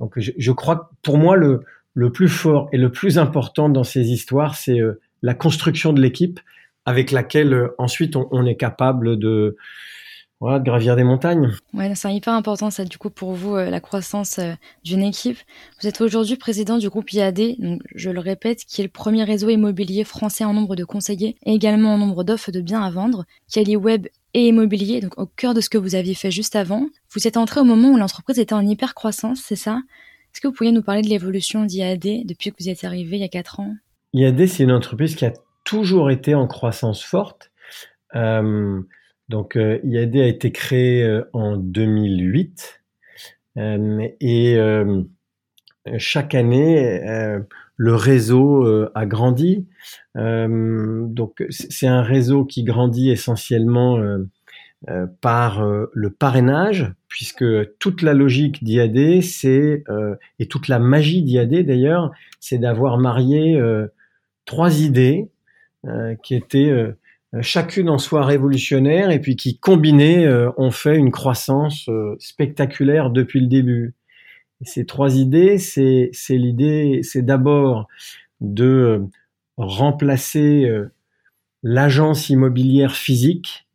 Donc 0.00 0.14
je, 0.16 0.52
crois 0.52 0.76
que 0.76 0.84
pour 1.02 1.18
moi 1.18 1.36
le, 1.36 1.64
le 1.94 2.12
plus 2.12 2.28
fort 2.28 2.68
et 2.72 2.76
le 2.76 2.92
plus 2.92 3.18
important 3.18 3.68
dans 3.68 3.82
ces 3.82 4.12
histoires, 4.12 4.54
c'est 4.54 4.78
euh, 4.78 5.00
la 5.22 5.34
construction 5.34 5.92
de 5.92 6.00
l'équipe 6.00 6.40
avec 6.84 7.10
laquelle 7.10 7.52
euh, 7.52 7.74
ensuite 7.78 8.16
on, 8.16 8.46
est 8.46 8.56
capable 8.56 9.18
de 9.18 9.56
gravir 10.40 10.94
des 10.94 11.04
montagnes. 11.04 11.52
Ouais, 11.72 11.94
c'est 11.94 12.14
hyper 12.14 12.34
important 12.34 12.70
ça 12.70 12.84
du 12.84 12.98
coup 12.98 13.08
pour 13.08 13.32
vous 13.32 13.56
euh, 13.56 13.70
la 13.70 13.80
croissance 13.80 14.38
d'une 14.84 15.02
équipe. 15.02 15.38
Vous 15.80 15.88
êtes 15.88 16.02
aujourd'hui 16.02 16.36
président 16.36 16.76
du 16.76 16.90
groupe 16.90 17.10
IAD, 17.12 17.56
donc 17.58 17.80
je 17.94 18.10
le 18.10 18.20
répète, 18.20 18.64
qui 18.66 18.82
est 18.82 18.84
le 18.84 18.90
premier 18.90 19.24
réseau 19.24 19.48
immobilier 19.48 20.04
français 20.04 20.44
en 20.44 20.52
nombre 20.52 20.76
de 20.76 20.84
conseillers 20.84 21.36
et 21.46 21.54
également 21.54 21.94
en 21.94 21.98
nombre 21.98 22.24
d'offres 22.24 22.52
de 22.52 22.60
biens 22.60 22.82
à 22.82 22.90
vendre, 22.90 23.24
qui 23.48 23.58
allie 23.58 23.76
web 23.76 24.06
et 24.36 24.48
immobilier, 24.48 25.00
donc 25.00 25.18
au 25.18 25.24
cœur 25.24 25.54
de 25.54 25.62
ce 25.62 25.70
que 25.70 25.78
vous 25.78 25.94
aviez 25.94 26.12
fait 26.12 26.30
juste 26.30 26.56
avant. 26.56 26.90
Vous 27.14 27.26
êtes 27.26 27.38
entré 27.38 27.58
au 27.58 27.64
moment 27.64 27.92
où 27.92 27.96
l'entreprise 27.96 28.38
était 28.38 28.52
en 28.52 28.66
hyper 28.66 28.94
croissance, 28.94 29.40
c'est 29.40 29.56
ça? 29.56 29.80
Est-ce 30.30 30.42
que 30.42 30.48
vous 30.48 30.52
pourriez 30.52 30.72
nous 30.72 30.82
parler 30.82 31.00
de 31.00 31.08
l'évolution 31.08 31.64
d'IAD 31.64 32.26
depuis 32.26 32.50
que 32.50 32.56
vous 32.60 32.68
êtes 32.68 32.84
arrivé 32.84 33.16
il 33.16 33.22
y 33.22 33.24
a 33.24 33.28
4 33.28 33.60
ans? 33.60 33.74
IAD, 34.12 34.46
c'est 34.46 34.64
une 34.64 34.72
entreprise 34.72 35.16
qui 35.16 35.24
a 35.24 35.32
toujours 35.64 36.10
été 36.10 36.34
en 36.34 36.46
croissance 36.46 37.02
forte. 37.02 37.50
Euh, 38.14 38.82
donc, 39.30 39.56
euh, 39.56 39.80
IAD 39.84 40.16
a 40.16 40.26
été 40.26 40.52
créé 40.52 41.02
euh, 41.02 41.22
en 41.32 41.56
2008 41.56 42.82
et 44.20 44.58
chaque 45.96 46.34
année, 46.34 47.00
le 47.76 47.94
réseau 47.94 48.66
a 48.94 49.06
grandi. 49.06 49.66
donc, 50.14 51.44
c'est 51.50 51.86
un 51.86 52.02
réseau 52.02 52.44
qui 52.44 52.64
grandit 52.64 53.10
essentiellement 53.10 53.98
euh, 54.90 55.06
par 55.20 55.64
euh, 55.64 55.90
le 55.94 56.10
parrainage, 56.10 56.92
puisque 57.08 57.44
toute 57.78 58.02
la 58.02 58.12
logique 58.12 58.62
d'IAD, 58.62 59.20
c'est 59.20 59.82
euh, 59.88 60.14
et 60.38 60.46
toute 60.46 60.68
la 60.68 60.78
magie 60.78 61.22
d'IAD 61.22 61.64
d'ailleurs, 61.64 62.12
c'est 62.40 62.58
d'avoir 62.58 62.98
marié 62.98 63.60
trois 64.44 64.80
idées 64.82 65.28
qui 66.22 66.34
étaient 66.34 66.72
chacune 67.40 67.88
en 67.88 67.98
soi 67.98 68.24
révolutionnaire 68.24 69.10
et 69.10 69.20
puis 69.20 69.34
qui 69.34 69.58
combinées 69.58 70.28
ont 70.56 70.70
fait 70.70 70.96
une 70.96 71.10
croissance 71.10 71.88
spectaculaire 72.18 73.10
depuis 73.10 73.40
le 73.40 73.46
début. 73.46 73.94
Ces 74.62 74.86
trois 74.86 75.16
idées, 75.16 75.58
c'est 75.58 76.10
l'idée, 76.30 77.00
c'est 77.02 77.22
d'abord 77.22 77.88
de 78.40 79.02
remplacer 79.56 80.70
l'agence 81.62 82.30
immobilière 82.30 82.94
physique 82.94 83.66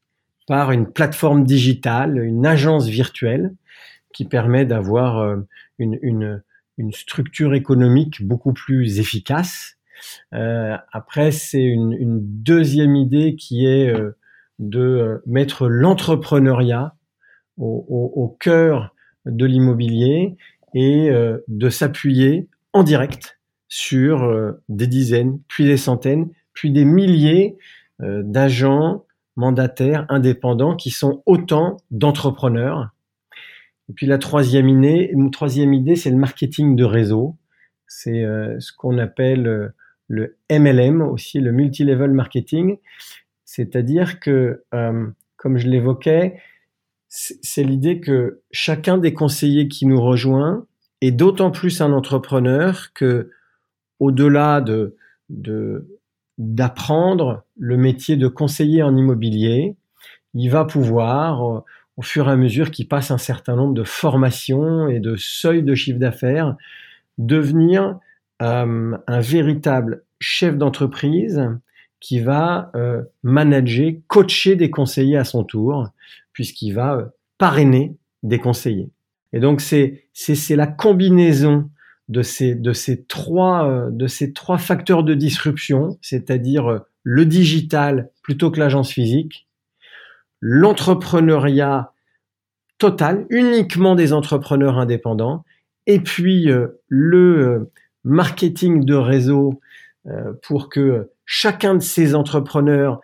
par 0.47 0.71
une 0.71 0.87
plateforme 0.87 1.43
digitale, 1.43 2.17
une 2.17 2.45
agence 2.45 2.87
virtuelle 2.87 3.53
qui 4.13 4.25
permet 4.25 4.65
d'avoir 4.65 5.19
euh, 5.19 5.37
une, 5.79 6.41
structure 6.91 7.53
économique 7.53 8.25
beaucoup 8.25 8.53
plus 8.53 8.99
efficace. 8.99 9.77
Euh, 10.33 10.75
après, 10.91 11.31
c'est 11.31 11.63
une, 11.63 12.19
deuxième 12.21 12.95
idée 12.95 13.35
qui 13.35 13.65
est 13.65 13.93
euh, 13.93 14.17
de 14.57 15.21
mettre 15.25 15.67
l'entrepreneuriat 15.67 16.95
au, 17.57 18.35
cœur 18.39 18.95
de 19.25 19.45
l'immobilier 19.45 20.35
et 20.73 21.11
de 21.47 21.69
s'appuyer 21.69 22.47
en 22.73 22.83
direct 22.83 23.39
sur 23.67 24.53
des 24.69 24.87
dizaines, 24.87 25.39
puis 25.47 25.65
des 25.65 25.77
centaines, 25.77 26.29
puis 26.53 26.71
des 26.71 26.85
milliers 26.85 27.57
d'agents 27.99 29.05
mandataires 29.35 30.05
indépendants 30.09 30.75
qui 30.75 30.89
sont 30.89 31.23
autant 31.25 31.77
d'entrepreneurs. 31.91 32.89
Et 33.89 33.93
puis 33.93 34.05
la 34.07 34.17
troisième 34.17 34.69
idée, 34.69 35.13
troisième 35.31 35.73
idée, 35.73 35.95
c'est 35.95 36.09
le 36.09 36.17
marketing 36.17 36.75
de 36.75 36.83
réseau. 36.83 37.37
C'est 37.87 38.23
ce 38.59 38.71
qu'on 38.71 38.97
appelle 38.97 39.73
le 40.11 40.37
MLM 40.51 41.01
aussi, 41.01 41.39
le 41.39 41.51
multi-level 41.51 42.11
marketing. 42.11 42.77
C'est-à-dire 43.45 44.19
que, 44.19 44.63
euh, 44.73 45.07
comme 45.37 45.57
je 45.57 45.67
l'évoquais, 45.67 46.39
c'est 47.13 47.63
l'idée 47.63 47.99
que 47.99 48.41
chacun 48.51 48.97
des 48.97 49.13
conseillers 49.13 49.67
qui 49.67 49.85
nous 49.85 50.01
rejoint 50.01 50.65
est 51.01 51.11
d'autant 51.11 51.51
plus 51.51 51.81
un 51.81 51.91
entrepreneur 51.91 52.93
que, 52.93 53.31
au-delà 53.99 54.61
de 54.61 54.95
d'apprendre 56.37 57.43
le 57.57 57.77
métier 57.77 58.17
de 58.17 58.27
conseiller 58.27 58.81
en 58.81 58.95
immobilier, 58.97 59.75
il 60.33 60.49
va 60.49 60.65
pouvoir, 60.65 61.45
euh, 61.45 61.59
au 61.97 62.01
fur 62.01 62.27
et 62.29 62.31
à 62.31 62.35
mesure 62.35 62.71
qu'il 62.71 62.87
passe 62.87 63.11
un 63.11 63.17
certain 63.19 63.55
nombre 63.55 63.73
de 63.73 63.83
formations 63.83 64.87
et 64.87 64.99
de 64.99 65.15
seuils 65.17 65.61
de 65.61 65.75
chiffre 65.75 65.99
d'affaires, 65.99 66.55
devenir 67.17 67.99
euh, 68.41 68.97
un 69.05 69.19
véritable 69.19 70.03
chef 70.19 70.57
d'entreprise 70.57 71.47
qui 71.99 72.19
va 72.19 72.71
euh, 72.75 73.03
manager, 73.21 73.93
coacher 74.07 74.55
des 74.55 74.71
conseillers 74.71 75.17
à 75.17 75.23
son 75.23 75.43
tour, 75.43 75.89
puisqu'il 76.41 76.71
va 76.71 76.95
euh, 76.95 77.05
parrainer 77.37 77.95
des 78.23 78.39
conseillers. 78.39 78.89
Et 79.31 79.39
donc 79.39 79.61
c'est 79.61 80.07
c'est 80.11 80.55
la 80.55 80.65
combinaison 80.65 81.69
de 82.09 82.23
ces 82.23 82.55
de 82.55 82.73
ces 82.73 83.03
trois 83.03 83.89
de 83.91 84.07
ces 84.07 84.33
trois 84.33 84.57
facteurs 84.57 85.03
de 85.03 85.13
disruption, 85.13 85.99
c'est-à-dire 86.01 86.81
le 87.03 87.25
digital 87.27 88.09
plutôt 88.23 88.49
que 88.49 88.59
l'agence 88.59 88.91
physique, 88.91 89.47
l'entrepreneuriat 90.41 91.93
total, 92.79 93.27
uniquement 93.29 93.93
des 93.93 94.13
entrepreneurs 94.13 94.79
indépendants, 94.79 95.45
et 95.85 95.99
puis 95.99 96.49
le 96.87 97.71
marketing 98.03 98.83
de 98.83 98.95
réseau 98.95 99.61
euh, 100.07 100.33
pour 100.41 100.69
que 100.69 101.11
chacun 101.25 101.75
de 101.75 101.83
ces 101.83 102.15
entrepreneurs 102.15 103.01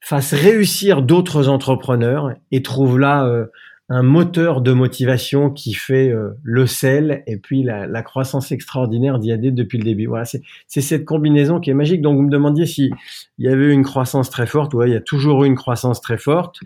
fasse 0.00 0.32
réussir 0.32 1.02
d'autres 1.02 1.48
entrepreneurs 1.48 2.32
et 2.50 2.62
trouve 2.62 2.98
là 2.98 3.26
euh, 3.26 3.46
un 3.90 4.02
moteur 4.02 4.60
de 4.60 4.72
motivation 4.72 5.50
qui 5.50 5.74
fait 5.74 6.08
euh, 6.08 6.30
le 6.42 6.66
sel 6.66 7.24
et 7.26 7.36
puis 7.36 7.64
la, 7.64 7.88
la 7.88 8.02
croissance 8.02 8.52
extraordinaire 8.52 9.18
d'IAD 9.18 9.52
depuis 9.52 9.78
le 9.78 9.84
début. 9.84 10.06
Voilà, 10.06 10.24
c'est 10.24 10.80
cette 10.80 11.04
combinaison 11.04 11.58
qui 11.58 11.70
est 11.70 11.74
magique. 11.74 12.00
Donc 12.00 12.16
vous 12.16 12.22
me 12.22 12.30
demandiez 12.30 12.66
s'il 12.66 12.90
y 13.38 13.48
avait 13.48 13.72
une 13.72 13.82
croissance 13.82 14.30
très 14.30 14.46
forte. 14.46 14.74
Ouais, 14.74 14.88
il 14.88 14.92
y 14.92 14.96
a 14.96 15.00
toujours 15.00 15.44
eu 15.44 15.48
une 15.48 15.56
croissance 15.56 16.00
très 16.00 16.18
forte. 16.18 16.60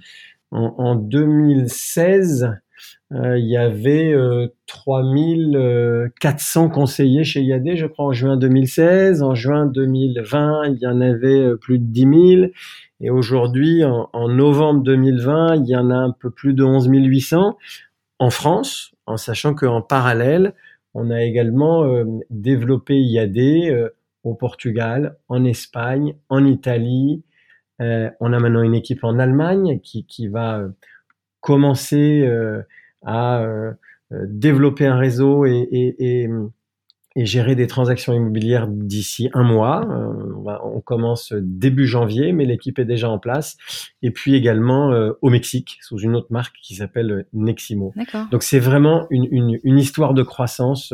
En, 0.51 0.75
en 0.77 0.95
2016, 0.95 2.45
euh, 2.45 2.49
il 3.11 3.47
y 3.47 3.57
avait 3.57 4.13
euh, 4.13 4.49
3400 4.67 6.69
conseillers 6.69 7.25
chez 7.25 7.43
IAD, 7.43 7.77
je 7.77 7.87
crois, 7.87 8.05
en 8.07 8.13
juin 8.13 8.37
2016. 8.37 9.23
En 9.23 9.35
juin 9.35 9.67
2020, 9.67 10.67
il 10.67 10.79
y 10.79 10.87
en 10.87 11.01
avait 11.01 11.41
euh, 11.41 11.57
plus 11.57 11.79
de 11.79 11.85
10 11.85 12.01
000. 12.01 12.13
Et 13.01 13.11
aujourd'hui, 13.11 13.85
en, 13.85 14.29
novembre 14.29 14.83
2020, 14.83 15.57
il 15.57 15.67
y 15.67 15.77
en 15.77 15.91
a 15.91 15.97
un 15.97 16.11
peu 16.11 16.31
plus 16.31 16.55
de 16.55 16.65
11 16.65 16.89
800 16.89 17.59
en 18.19 18.31
France, 18.31 18.95
en 19.07 19.17
sachant 19.17 19.55
qu'en 19.55 19.83
parallèle, 19.83 20.55
on 20.95 21.11
a 21.11 21.23
également 21.23 21.85
euh, 21.85 22.05
développé 22.31 22.97
IAD 22.97 23.39
euh, 23.39 23.91
au 24.23 24.35
Portugal, 24.35 25.17
en 25.29 25.45
Espagne, 25.45 26.15
en 26.29 26.47
Italie. 26.47 27.23
on 27.79 28.33
a 28.33 28.39
maintenant 28.39 28.63
une 28.63 28.75
équipe 28.75 29.05
en 29.05 29.19
Allemagne 29.19 29.81
qui 29.81 30.29
va 30.29 30.63
commencer 31.45 32.27
à 33.05 33.41
euh, 33.41 33.73
euh, 34.13 34.25
développer 34.29 34.87
un 34.87 34.97
réseau 34.97 35.47
et, 35.47 35.69
et, 35.71 36.23
et, 36.23 36.29
et, 37.17 37.27
gérer 37.27 37.55
des 37.55 37.67
transactions 37.67 38.13
immobilières 38.13 38.67
d'ici 38.69 39.31
un 39.35 39.45
mois. 39.45 39.87
Euh, 39.89 40.59
on, 40.65 40.81
commence 40.81 41.33
début 41.33 41.87
janvier, 41.87 42.33
mais 42.33 42.45
l'équipe 42.45 42.79
est 42.79 42.85
déjà 42.85 43.09
en 43.09 43.19
place. 43.19 43.57
Et 44.03 44.11
puis 44.11 44.35
également 44.35 44.91
au 45.23 45.31
Mexique, 45.31 45.79
sous 45.81 45.99
une 45.99 46.17
autre 46.17 46.29
marque 46.31 46.57
qui 46.63 46.77
s'appelle 46.77 47.27
Neximo. 47.33 47.95
Donc 48.31 48.43
c'est 48.43 48.59
vraiment 48.59 49.07
une, 49.11 49.27
une, 49.31 49.59
une, 49.63 49.79
histoire 49.79 50.13
de 50.13 50.23
croissance 50.23 50.93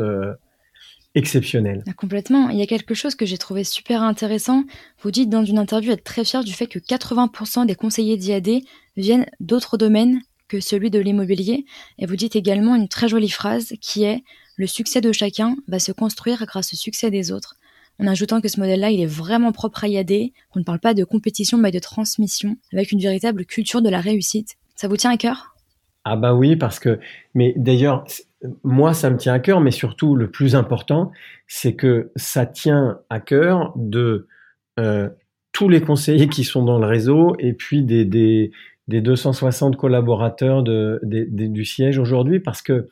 exceptionnelle. 1.13 1.83
Ah, 1.87 1.93
complètement. 1.93 2.49
Il 2.49 2.57
y 2.57 2.61
a 2.61 2.67
quelque 2.67 2.93
chose 2.93 3.15
que 3.15 3.25
j'ai 3.25 3.37
trouvé 3.37 3.65
super 3.65 4.01
intéressant. 4.01 4.63
Vous 5.01 5.11
dites 5.11 5.29
dans 5.29 5.43
une 5.43 5.57
interview 5.57 5.91
être 5.91 6.05
très 6.05 6.23
fier 6.23 6.43
du 6.43 6.53
fait 6.53 6.67
que 6.67 6.79
80% 6.79 7.65
des 7.65 7.75
conseillers 7.75 8.15
d'IAD 8.15 8.61
viennent 8.95 9.25
d'autres 9.41 9.77
domaines 9.77 10.21
que 10.51 10.59
celui 10.59 10.89
de 10.89 10.99
l'immobilier. 10.99 11.65
Et 11.97 12.05
vous 12.05 12.17
dites 12.17 12.35
également 12.35 12.75
une 12.75 12.89
très 12.89 13.07
jolie 13.07 13.29
phrase 13.29 13.73
qui 13.79 14.03
est 14.03 14.21
Le 14.57 14.67
succès 14.67 14.99
de 14.99 15.13
chacun 15.13 15.55
va 15.69 15.79
se 15.79 15.93
construire 15.93 16.45
grâce 16.45 16.73
au 16.73 16.75
succès 16.75 17.09
des 17.09 17.31
autres. 17.31 17.55
En 17.99 18.07
ajoutant 18.07 18.41
que 18.41 18.49
ce 18.49 18.59
modèle-là, 18.59 18.91
il 18.91 18.99
est 18.99 19.05
vraiment 19.05 19.53
propre 19.53 19.85
à 19.85 19.87
IAD, 19.87 20.31
qu'on 20.49 20.59
ne 20.59 20.65
parle 20.65 20.79
pas 20.79 20.93
de 20.93 21.05
compétition 21.05 21.57
mais 21.57 21.71
de 21.71 21.79
transmission, 21.79 22.57
avec 22.73 22.91
une 22.91 22.99
véritable 22.99 23.45
culture 23.45 23.81
de 23.81 23.89
la 23.89 24.01
réussite. 24.01 24.55
Ça 24.75 24.89
vous 24.89 24.97
tient 24.97 25.11
à 25.11 25.17
cœur? 25.17 25.55
Ah 26.03 26.17
bah 26.17 26.33
oui, 26.33 26.57
parce 26.57 26.79
que, 26.79 26.99
mais 27.33 27.53
d'ailleurs, 27.55 28.03
moi, 28.63 28.93
ça 28.93 29.09
me 29.09 29.17
tient 29.17 29.33
à 29.33 29.39
cœur, 29.39 29.61
mais 29.61 29.71
surtout, 29.71 30.15
le 30.15 30.29
plus 30.29 30.55
important, 30.55 31.11
c'est 31.47 31.75
que 31.75 32.11
ça 32.17 32.45
tient 32.45 32.99
à 33.09 33.21
cœur 33.21 33.71
de 33.77 34.27
euh, 34.79 35.09
tous 35.53 35.69
les 35.69 35.81
conseillers 35.81 36.27
qui 36.27 36.43
sont 36.43 36.65
dans 36.65 36.79
le 36.79 36.87
réseau 36.87 37.35
et 37.39 37.53
puis 37.53 37.83
des, 37.83 38.03
des, 38.03 38.51
des 38.91 39.01
260 39.01 39.77
collaborateurs 39.77 40.63
du 40.63 41.65
siège 41.65 41.97
aujourd'hui 41.97 42.39
parce 42.39 42.61
que 42.61 42.87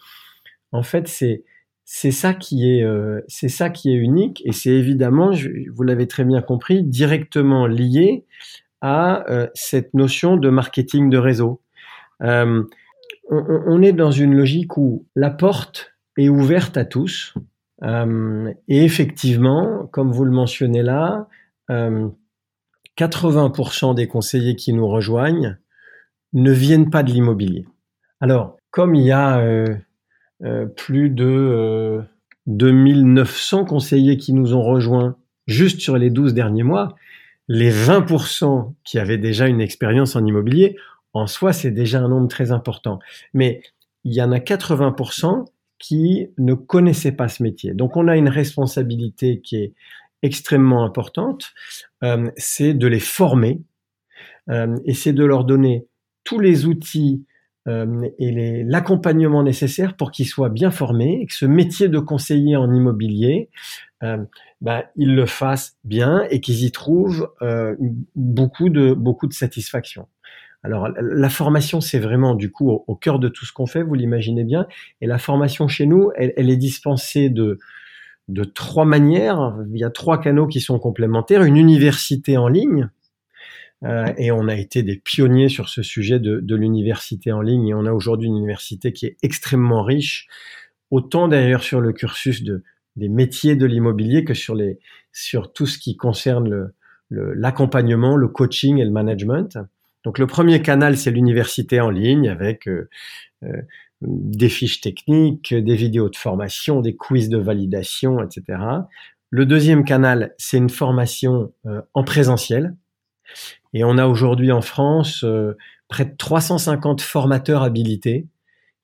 en 0.71 0.81
fait 0.81 1.07
c'est 1.07 1.43
c'est 1.91 2.11
ça 2.11 2.35
qui 2.35 2.71
est 2.71 2.83
euh, 2.83 3.21
c'est 3.27 3.49
ça 3.49 3.71
qui 3.71 3.91
est 3.91 3.95
unique 3.95 4.43
et 4.45 4.51
c'est 4.51 4.69
évidemment 4.69 5.31
vous 5.73 5.83
l'avez 5.83 6.07
très 6.07 6.23
bien 6.23 6.41
compris 6.41 6.83
directement 6.83 7.65
lié 7.65 8.25
à 8.81 9.27
euh, 9.29 9.47
cette 9.55 9.93
notion 9.93 10.37
de 10.37 10.49
marketing 10.49 11.09
de 11.09 11.17
réseau. 11.17 11.61
Euh, 12.21 12.63
on, 13.31 13.81
est 13.81 13.91
dans 13.91 14.11
une 14.11 14.35
logique 14.35 14.77
où 14.77 15.05
la 15.15 15.29
porte 15.29 15.93
est 16.17 16.29
ouverte 16.29 16.77
à 16.77 16.85
tous 16.85 17.35
et 17.83 18.83
effectivement, 18.83 19.87
comme 19.91 20.11
vous 20.11 20.25
le 20.25 20.31
mentionnez 20.31 20.81
là, 20.81 21.27
80% 21.69 23.95
des 23.95 24.07
conseillers 24.07 24.55
qui 24.55 24.73
nous 24.73 24.87
rejoignent 24.87 25.57
ne 26.33 26.51
viennent 26.51 26.89
pas 26.89 27.03
de 27.03 27.11
l'immobilier. 27.11 27.65
Alors, 28.19 28.57
comme 28.71 28.95
il 28.95 29.03
y 29.03 29.11
a 29.11 29.39
euh, 29.39 29.75
euh, 30.43 30.65
plus 30.65 31.09
de 31.09 31.25
euh, 31.25 32.01
2900 32.47 33.65
conseillers 33.65 34.17
qui 34.17 34.33
nous 34.33 34.53
ont 34.53 34.61
rejoints 34.61 35.17
juste 35.47 35.81
sur 35.81 35.97
les 35.97 36.09
12 36.09 36.33
derniers 36.33 36.63
mois, 36.63 36.95
les 37.47 37.71
20% 37.71 38.73
qui 38.83 38.99
avaient 38.99 39.17
déjà 39.17 39.47
une 39.47 39.59
expérience 39.59 40.15
en 40.15 40.25
immobilier, 40.25 40.77
en 41.13 41.27
soi, 41.27 41.51
c'est 41.51 41.71
déjà 41.71 41.99
un 41.99 42.07
nombre 42.07 42.27
très 42.27 42.51
important. 42.51 42.99
Mais 43.33 43.61
il 44.03 44.13
y 44.13 44.21
en 44.21 44.31
a 44.31 44.37
80% 44.37 45.45
qui 45.79 46.29
ne 46.37 46.53
connaissaient 46.53 47.11
pas 47.11 47.27
ce 47.27 47.41
métier. 47.41 47.73
Donc, 47.73 47.97
on 47.97 48.07
a 48.07 48.15
une 48.15 48.29
responsabilité 48.29 49.41
qui 49.41 49.57
est 49.57 49.73
extrêmement 50.21 50.83
importante, 50.83 51.53
euh, 52.03 52.29
c'est 52.37 52.73
de 52.73 52.87
les 52.87 52.99
former 52.99 53.61
et 54.83 54.95
c'est 54.95 55.13
de 55.13 55.23
leur 55.23 55.43
donner 55.43 55.85
tous 56.29 56.39
les 56.39 56.67
outils 56.67 57.25
euh, 57.67 58.07
et 58.19 58.63
l'accompagnement 58.63 59.41
nécessaire 59.41 59.97
pour 59.97 60.11
qu'ils 60.11 60.27
soient 60.27 60.49
bien 60.49 60.69
formés 60.69 61.21
et 61.21 61.25
que 61.25 61.33
ce 61.33 61.47
métier 61.47 61.89
de 61.89 61.97
conseiller 61.97 62.55
en 62.55 62.71
immobilier, 62.71 63.49
euh, 64.03 64.17
bah, 64.61 64.85
ils 64.95 65.15
le 65.15 65.25
fassent 65.25 65.75
bien 65.83 66.23
et 66.29 66.39
qu'ils 66.39 66.63
y 66.63 66.71
trouvent 66.71 67.31
euh, 67.41 67.75
beaucoup 68.15 68.69
de 68.69 68.93
beaucoup 68.93 69.27
de 69.27 69.33
satisfaction. 69.33 70.07
Alors 70.61 70.89
la 71.01 71.29
formation, 71.29 71.81
c'est 71.81 71.99
vraiment 71.99 72.35
du 72.35 72.51
coup 72.51 72.69
au, 72.69 72.95
cœur 72.95 73.17
de 73.17 73.27
tout 73.27 73.45
ce 73.45 73.53
qu'on 73.53 73.65
fait, 73.65 73.81
vous 73.81 73.95
l'imaginez 73.95 74.43
bien. 74.43 74.67
Et 75.01 75.07
la 75.07 75.17
formation 75.17 75.67
chez 75.67 75.87
nous, 75.87 76.11
elle, 76.15 76.33
elle 76.37 76.49
est 76.51 76.57
dispensée 76.57 77.29
de 77.29 77.57
de 78.27 78.43
trois 78.43 78.85
manières. 78.85 79.55
Il 79.73 79.79
y 79.79 79.83
a 79.83 79.89
trois 79.89 80.21
canaux 80.21 80.45
qui 80.45 80.61
sont 80.61 80.77
complémentaires. 80.77 81.41
Une 81.41 81.57
université 81.57 82.37
en 82.37 82.47
ligne, 82.47 82.89
et 84.17 84.31
on 84.31 84.47
a 84.49 84.55
été 84.55 84.83
des 84.83 84.97
pionniers 84.97 85.47
sur 85.47 85.69
ce 85.69 85.83
sujet 85.83 86.19
de, 86.19 86.39
de 86.41 86.55
l'université 86.55 87.31
en 87.31 87.41
ligne. 87.41 87.69
Et 87.69 87.73
on 87.73 87.85
a 87.85 87.93
aujourd'hui 87.93 88.27
une 88.27 88.37
université 88.37 88.91
qui 88.91 89.05
est 89.05 89.17
extrêmement 89.23 89.83
riche, 89.83 90.27
autant 90.91 91.27
d'ailleurs 91.27 91.63
sur 91.63 91.79
le 91.79 91.93
cursus 91.93 92.43
de, 92.43 92.63
des 92.95 93.09
métiers 93.09 93.55
de 93.55 93.65
l'immobilier 93.65 94.23
que 94.23 94.33
sur, 94.33 94.53
les, 94.55 94.79
sur 95.11 95.53
tout 95.53 95.65
ce 95.65 95.79
qui 95.79 95.95
concerne 95.97 96.49
le, 97.09 97.33
l'accompagnement, 97.33 98.15
le, 98.15 98.27
coaching 98.27 98.77
et 98.77 98.85
le 98.85 98.91
management. 98.91 99.57
Donc 100.03 100.19
le 100.19 100.27
premier 100.27 100.61
canal, 100.61 100.97
c'est 100.97 101.11
l'université 101.11 101.79
en 101.79 101.89
ligne 101.89 102.29
avec 102.29 102.67
euh, 102.67 102.89
euh 103.43 103.61
des 104.01 104.47
fiches 104.47 104.79
techniques, 104.79 105.53
des 105.53 105.75
vidéos 105.75 106.07
de 106.07 106.15
formation, 106.15 106.79
des 106.79 106.95
quiz 106.95 107.27
de 107.27 107.37
validation, 107.37 108.23
etc. 108.23 108.57
Le 109.29 109.45
deuxième 109.45 109.83
canal, 109.83 110.33
c'est 110.37 110.55
une 110.55 110.69
formation 110.69 111.51
euh, 111.65 111.81
en 111.93 112.05
présentiel. 112.05 112.77
Et 113.73 113.83
on 113.83 113.97
a 113.97 114.07
aujourd'hui 114.07 114.51
en 114.51 114.61
France 114.61 115.23
euh, 115.23 115.57
près 115.87 116.05
de 116.05 116.15
350 116.17 117.01
formateurs 117.01 117.63
habilités 117.63 118.27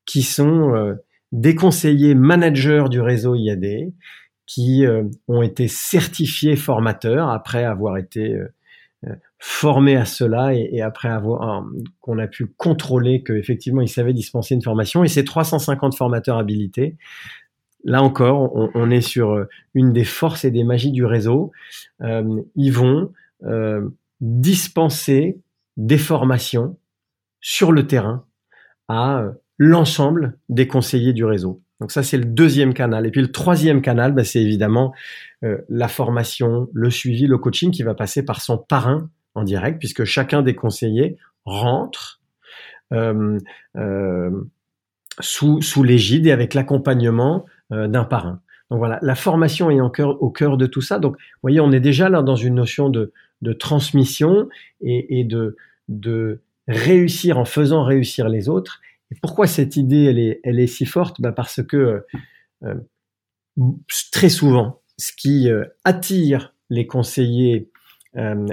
qui 0.06 0.22
sont 0.22 0.76
euh, 0.76 0.96
des 1.32 1.56
conseillers 1.56 2.16
managers 2.16 2.86
du 2.90 3.02
réseau 3.02 3.36
IAD, 3.36 3.92
qui 4.46 4.86
ont 5.28 5.42
été 5.42 5.68
certifiés 5.68 6.56
formateurs 6.56 7.30
après 7.30 7.64
avoir 7.64 7.98
été 7.98 8.38
formés 9.40 9.96
à 9.96 10.06
cela 10.06 10.54
et, 10.54 10.82
après 10.82 11.10
avoir 11.10 11.66
qu'on 12.00 12.20
a 12.20 12.28
pu 12.28 12.46
contrôler 12.46 13.24
qu'effectivement 13.24 13.82
ils 13.82 13.90
savaient 13.90 14.14
dispenser 14.14 14.54
une 14.54 14.62
formation. 14.62 15.04
Et 15.04 15.08
ces 15.08 15.26
350 15.26 15.98
formateurs 15.98 16.38
habilités 16.38 16.96
là 17.86 18.02
encore, 18.02 18.52
on, 18.74 18.90
est 18.90 19.02
sur 19.02 19.32
euh, 19.32 19.48
une 19.74 19.94
des 19.94 20.04
forces 20.04 20.44
et 20.44 20.52
des 20.52 20.64
magies 20.64 20.92
du 20.92 21.06
réseau. 21.06 21.52
Euh, 22.02 22.42
ils 22.56 22.72
vont 22.72 23.14
euh, 23.44 23.88
dispenser 24.22 25.40
des 25.78 25.98
formations 25.98 26.78
sur 27.42 27.72
le 27.72 27.88
terrain 27.88 28.26
à 28.88 29.24
l'ensemble 29.58 30.38
des 30.50 30.68
conseillers 30.68 31.14
du 31.14 31.26
réseau. 31.26 31.62
Donc 31.80 31.92
ça, 31.92 32.04
c'est 32.04 32.18
le 32.18 32.26
deuxième 32.26 32.74
canal. 32.74 33.06
Et 33.06 33.12
puis 33.12 33.22
le 33.22 33.32
troisième 33.32 33.82
canal, 33.82 34.14
bah, 34.14 34.24
c'est 34.24 34.42
évidemment 34.42 34.94
la 35.70 35.88
formation, 35.88 36.70
le 36.74 36.90
suivi, 36.90 37.28
le 37.28 37.38
coaching 37.38 37.72
qui 37.72 37.84
va 37.84 37.94
passer 37.94 38.26
par 38.26 38.42
son 38.42 38.58
parrain 38.58 39.10
en 39.36 39.44
direct, 39.44 39.78
puisque 39.78 40.06
chacun 40.06 40.42
des 40.42 40.56
conseillers 40.56 41.18
rentre 41.44 42.22
sous, 45.20 45.62
sous 45.62 45.84
l'égide 45.84 46.28
et 46.28 46.32
avec 46.32 46.54
l'accompagnement 46.54 47.46
euh, 47.72 47.88
d'un 47.88 48.04
parrain. 48.04 48.42
Donc 48.70 48.80
voilà, 48.80 49.00
la 49.02 49.16
formation 49.16 49.70
est 49.70 49.80
au 49.80 50.30
cœur 50.30 50.58
de 50.58 50.66
tout 50.66 50.82
ça. 50.82 50.98
Donc, 50.98 51.14
vous 51.14 51.40
voyez, 51.44 51.60
on 51.60 51.72
est 51.72 51.80
déjà 51.80 52.10
là 52.10 52.24
dans 52.24 52.36
une 52.36 52.56
notion 52.56 52.90
de, 52.90 53.14
transmission 53.54 54.50
et, 54.82 55.24
de, 55.24 55.56
de 55.88 56.42
réussir 56.68 57.38
en 57.38 57.46
faisant 57.46 57.84
réussir 57.84 58.30
les 58.30 58.50
autres. 58.50 58.82
Et 59.12 59.16
pourquoi 59.22 59.48
cette 59.48 59.76
idée, 59.76 60.06
elle 60.06 60.20
est, 60.20 60.40
elle 60.44 60.68
si 60.68 60.86
forte? 60.86 61.22
Bah 61.22 61.32
Parce 61.32 61.62
que 61.64 62.04
euh, 62.64 62.76
très 64.12 64.30
souvent, 64.30 64.82
ce 64.98 65.12
qui 65.16 65.50
euh, 65.50 65.66
attire 65.84 66.54
les 66.70 66.88
conseillers 66.88 67.70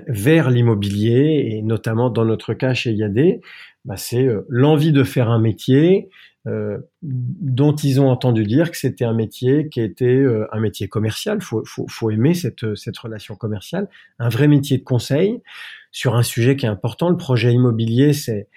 vers 0.09 0.51
l'immobilier, 0.51 1.47
et 1.53 1.63
notamment 1.63 2.11
dans 2.11 2.25
notre 2.25 2.53
cas 2.53 2.75
chez 2.75 2.91
IAD, 2.91 3.41
bah 3.85 3.97
c'est 3.97 4.27
l'envie 4.49 4.91
de 4.91 5.05
faire 5.05 5.31
un 5.31 5.39
métier, 5.39 6.11
euh, 6.47 6.79
dont 7.03 7.75
ils 7.75 8.01
ont 8.01 8.09
entendu 8.09 8.45
dire 8.45 8.71
que 8.71 8.77
c'était 8.77 9.05
un 9.05 9.15
métier 9.15 9.69
qui 9.69 9.81
était 9.81 10.07
euh, 10.07 10.47
un 10.53 10.61
métier 10.61 10.89
commercial. 10.89 11.41
Faut, 11.41 11.63
faut, 11.65 11.87
faut 11.89 12.11
aimer 12.11 12.35
cette, 12.35 12.75
cette 12.75 12.99
relation 12.99 13.37
commerciale, 13.37 13.89
un 14.19 14.29
vrai 14.29 14.49
métier 14.49 14.79
de 14.79 14.83
conseil 14.83 15.41
sur 15.93 16.17
un 16.17 16.23
sujet 16.23 16.57
qui 16.57 16.67
est 16.67 16.71
important. 16.71 17.11
Le 17.11 17.17
projet 17.17 17.53
immobilier, 17.53 18.13
c'est 18.13 18.49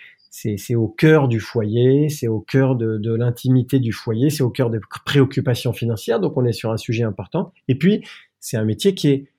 c'est 0.58 0.76
au 0.76 0.90
cœur 0.90 1.30
du 1.30 1.40
foyer, 1.40 2.10
c'est 2.10 2.28
au 2.28 2.42
cœur 2.42 2.76
de, 2.76 2.98
de 2.98 3.14
l'intimité 3.14 3.80
du 3.80 3.94
foyer, 3.94 4.30
c'est 4.30 4.44
au 4.44 4.50
cœur 4.50 4.70
des 4.70 4.80
préoccupations 5.06 5.72
financières. 5.72 6.20
Donc 6.20 6.36
on 6.36 6.44
est 6.44 6.52
sur 6.52 6.72
un 6.72 6.78
sujet 6.78 7.04
important. 7.04 7.54
Et 7.70 7.76
puis 7.76 8.04
c'est 8.42 8.58
un 8.58 8.66
métier 8.66 8.94
qui 8.96 9.08
est 9.08 9.32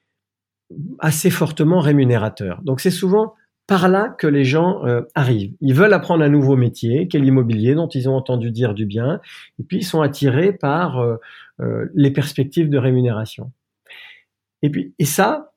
assez 0.98 1.28
fortement 1.28 1.80
rémunérateur. 1.80 2.62
Donc 2.62 2.80
c'est 2.80 2.90
souvent 2.90 3.34
par 3.66 3.88
là 3.88 4.14
que 4.16 4.26
les 4.26 4.44
gens 4.44 4.84
euh, 4.86 5.02
arrivent. 5.14 5.54
Ils 5.60 5.74
veulent 5.74 5.92
apprendre 5.92 6.22
un 6.22 6.28
nouveau 6.28 6.56
métier, 6.56 7.08
qu'est 7.08 7.18
l'immobilier, 7.18 7.74
dont 7.74 7.88
ils 7.88 8.08
ont 8.08 8.14
entendu 8.14 8.50
dire 8.50 8.74
du 8.74 8.86
bien, 8.86 9.20
et 9.58 9.64
puis 9.64 9.78
ils 9.78 9.84
sont 9.84 10.02
attirés 10.02 10.52
par 10.52 11.00
euh, 11.00 11.16
euh, 11.60 11.86
les 11.94 12.12
perspectives 12.12 12.70
de 12.70 12.78
rémunération. 12.78 13.50
Et 14.62 14.70
puis, 14.70 14.94
et 14.98 15.04
ça, 15.04 15.52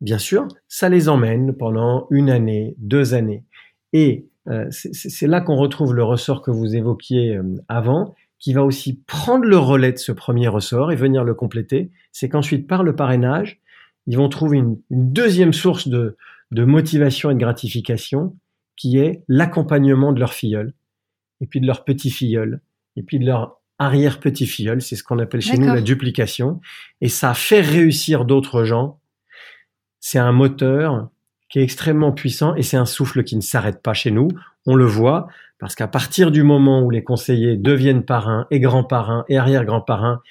bien 0.00 0.18
sûr, 0.18 0.48
ça 0.68 0.88
les 0.88 1.08
emmène 1.08 1.54
pendant 1.54 2.06
une 2.10 2.30
année, 2.30 2.74
deux 2.78 3.14
années. 3.14 3.44
Et 3.92 4.26
c'est 4.70 5.26
là 5.26 5.40
qu'on 5.40 5.56
retrouve 5.56 5.92
le 5.92 6.04
ressort 6.04 6.40
que 6.40 6.52
vous 6.52 6.76
évoquiez 6.76 7.40
avant, 7.66 8.14
qui 8.38 8.52
va 8.52 8.62
aussi 8.62 9.00
prendre 9.06 9.44
le 9.44 9.58
relais 9.58 9.90
de 9.90 9.98
ce 9.98 10.12
premier 10.12 10.46
ressort 10.46 10.92
et 10.92 10.96
venir 10.96 11.24
le 11.24 11.34
compléter. 11.34 11.90
C'est 12.12 12.28
qu'ensuite, 12.28 12.68
par 12.68 12.84
le 12.84 12.94
parrainage, 12.94 13.60
ils 14.06 14.16
vont 14.16 14.28
trouver 14.28 14.58
une 14.58 14.78
deuxième 14.90 15.52
source 15.52 15.88
de, 15.88 16.16
de 16.50 16.64
motivation 16.64 17.30
et 17.30 17.34
de 17.34 17.40
gratification 17.40 18.36
qui 18.76 18.98
est 18.98 19.22
l'accompagnement 19.28 20.12
de 20.12 20.20
leur 20.20 20.34
filleul, 20.34 20.74
et 21.40 21.46
puis 21.46 21.60
de 21.60 21.66
leur 21.66 21.84
petit 21.84 22.10
filleul, 22.10 22.60
et 22.96 23.02
puis 23.02 23.18
de 23.18 23.26
leur 23.26 23.60
arrière-petit 23.78 24.46
filleul, 24.46 24.80
c'est 24.80 24.96
ce 24.96 25.02
qu'on 25.02 25.18
appelle 25.18 25.40
chez 25.40 25.58
nous 25.58 25.66
la 25.66 25.80
duplication, 25.80 26.60
et 27.00 27.08
ça 27.08 27.34
fait 27.34 27.60
réussir 27.60 28.24
d'autres 28.24 28.64
gens. 28.64 29.00
C'est 30.00 30.18
un 30.18 30.32
moteur 30.32 31.10
qui 31.48 31.58
est 31.58 31.62
extrêmement 31.62 32.12
puissant 32.12 32.54
et 32.54 32.62
c'est 32.62 32.76
un 32.76 32.86
souffle 32.86 33.22
qui 33.22 33.36
ne 33.36 33.40
s'arrête 33.40 33.82
pas 33.82 33.94
chez 33.94 34.10
nous. 34.10 34.28
On 34.66 34.74
le 34.74 34.84
voit 34.84 35.28
parce 35.58 35.74
qu'à 35.74 35.88
partir 35.88 36.30
du 36.30 36.42
moment 36.42 36.82
où 36.82 36.90
les 36.90 37.04
conseillers 37.04 37.56
deviennent 37.56 38.04
parrains 38.04 38.46
et 38.50 38.60
grands-parrains 38.60 39.24
et 39.28 39.38
arrière-grands-parrains, 39.38 40.22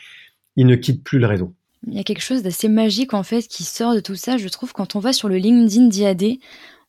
ils 0.56 0.68
ne 0.68 0.76
quittent 0.76 1.04
plus 1.04 1.20
le 1.20 1.28
réseau. 1.28 1.54
Il 1.88 1.94
y 1.94 2.00
a 2.00 2.04
quelque 2.04 2.22
chose 2.22 2.42
d'assez 2.42 2.68
magique 2.68 3.14
en 3.14 3.24
fait 3.24 3.48
qui 3.48 3.64
sort 3.64 3.94
de 3.94 4.00
tout 4.00 4.16
ça, 4.16 4.38
je 4.38 4.48
trouve, 4.48 4.74
quand 4.74 4.96
on 4.96 5.00
va 5.00 5.14
sur 5.14 5.30
le 5.30 5.38
LinkedIn 5.38 5.88
d'IAD, 5.88 6.38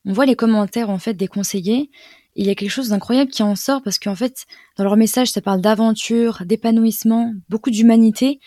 on 0.06 0.12
voit 0.12 0.26
les 0.26 0.36
commentaires 0.36 0.90
en 0.90 0.98
fait 0.98 1.14
des 1.14 1.28
conseillers. 1.28 1.90
il 2.34 2.46
y 2.46 2.50
a 2.50 2.54
quelque 2.54 2.70
chose 2.70 2.90
d'incroyable 2.90 3.30
qui 3.30 3.42
en 3.42 3.56
sort 3.56 3.82
parce 3.82 3.98
qu'en 3.98 4.14
fait, 4.14 4.46
dans 4.76 4.84
leur 4.84 4.96
message, 4.96 5.28
ça 5.28 5.40
parle 5.40 5.60
d'aventure, 5.60 6.42
d'épanouissement, 6.44 7.32
beaucoup 7.48 7.70
d'humanité. 7.70 8.40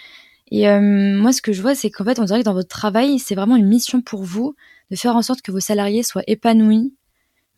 Et 0.52 0.68
euh, 0.70 0.80
moi, 0.82 1.32
ce 1.32 1.42
que 1.42 1.54
je 1.54 1.62
vois, 1.62 1.76
c'est 1.76 1.92
qu'en 1.92 2.06
fait, 2.06 2.20
on 2.20 2.26
dirait 2.26 2.40
que 2.40 2.46
dans 2.46 2.54
votre 2.54 2.70
travail, 2.70 3.20
c'est 3.20 3.36
vraiment 3.36 3.56
une 3.56 3.68
mission 3.68 4.02
pour 4.02 4.24
vous 4.24 4.56
de 4.90 4.96
faire 4.96 5.16
en 5.16 5.22
sorte 5.22 5.42
que 5.42 5.52
vos 5.52 5.60
salariés 5.60 6.04
soient 6.04 6.24
épanouis. 6.28 6.94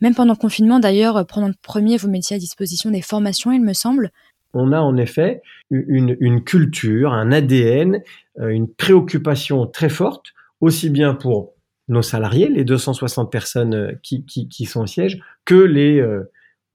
Même 0.01 0.15
pendant 0.15 0.33
le 0.33 0.37
confinement, 0.39 0.79
d'ailleurs, 0.79 1.25
pendant 1.27 1.47
le 1.47 1.53
premier, 1.61 1.95
vous 1.95 2.09
mettiez 2.09 2.35
à 2.35 2.39
disposition 2.39 2.89
des 2.89 3.01
formations, 3.01 3.51
il 3.51 3.61
me 3.61 3.73
semble, 3.73 4.11
on 4.53 4.71
a 4.71 4.79
en 4.79 4.97
effet 4.97 5.41
une, 5.69 6.43
culture, 6.43 7.13
un 7.13 7.31
ADN, 7.31 8.01
euh, 8.39 8.49
une 8.49 8.67
préoccupation 8.67 9.65
très 9.67 9.89
forte, 9.89 10.27
aussi 10.59 10.89
bien 10.89 11.13
pour 11.13 11.53
nos 11.87 12.01
salariés, 12.01 12.49
les 12.49 12.63
260 12.63 13.31
personnes 13.31 13.73
euh, 13.73 13.91
qui, 14.03 14.65
sont 14.65 14.81
au 14.81 14.87
siège, 14.87 15.21
que 15.45 15.55
les 15.55 16.03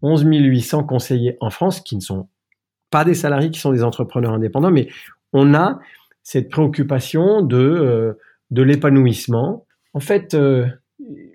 11 0.02 0.24
euh, 0.24 0.28
800 0.28 0.84
conseillers 0.84 1.36
en 1.40 1.50
France 1.50 1.80
qui 1.80 1.96
ne 1.96 2.00
sont 2.00 2.28
pas 2.90 3.04
des 3.04 3.14
salariés, 3.14 3.50
qui 3.50 3.60
sont 3.60 3.72
des 3.72 3.82
entrepreneurs 3.82 4.32
indépendants, 4.32 4.70
mais 4.70 4.88
on 5.32 5.54
a 5.54 5.80
cette 6.22 6.48
préoccupation 6.50 7.42
de, 7.42 8.16
l'épanouissement. 8.50 9.66
En 9.92 10.00
fait, 10.00 10.36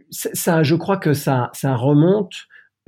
ça, 0.10 0.64
je 0.64 0.76
crois 0.76 0.98
que 0.98 1.14
ça 1.14 1.52
remonte 1.64 2.34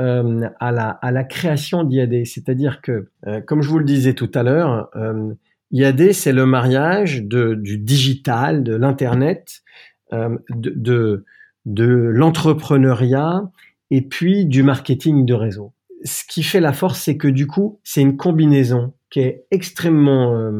euh, 0.04 0.50
à, 0.60 0.72
la, 0.74 0.90
à 0.90 1.12
la 1.12 1.24
création 1.24 1.86
d'IAD. 1.86 2.26
C'est-à-dire 2.26 2.82
que, 2.82 3.08
euh, 3.26 3.40
comme 3.40 3.62
je 3.62 3.70
vous 3.70 3.80
le 3.80 3.86
disais 3.86 4.14
tout 4.14 4.30
à 4.34 4.44
l'heure, 4.44 4.90
euh, 4.98 5.34
IAD, 5.72 6.12
c'est 6.12 6.34
le 6.34 6.46
mariage 6.46 7.24
de, 7.24 7.54
du 7.54 7.78
digital, 7.78 8.64
de 8.64 8.76
l'Internet, 8.76 9.64
de, 10.12 10.44
de, 10.76 11.26
de 11.66 11.86
l'entrepreneuriat 11.86 13.50
et 13.90 14.02
puis 14.04 14.46
du 14.46 14.62
marketing 14.62 15.26
de 15.26 15.34
réseau. 15.34 15.74
Ce 16.04 16.24
qui 16.28 16.44
fait 16.44 16.60
la 16.60 16.74
force, 16.74 17.00
c'est 17.00 17.18
que 17.18 17.30
du 17.30 17.48
coup, 17.48 17.80
c'est 17.84 18.02
une 18.02 18.18
combinaison 18.18 18.94
qui 19.10 19.22
est 19.22 19.46
extrêmement 19.50 20.54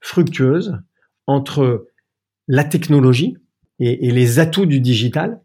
fructueuse 0.00 0.78
entre 1.26 1.88
la 2.46 2.62
technologie 2.62 3.36
et, 3.80 4.10
les 4.12 4.38
atouts 4.38 4.66
du 4.66 4.78
digital, 4.78 5.40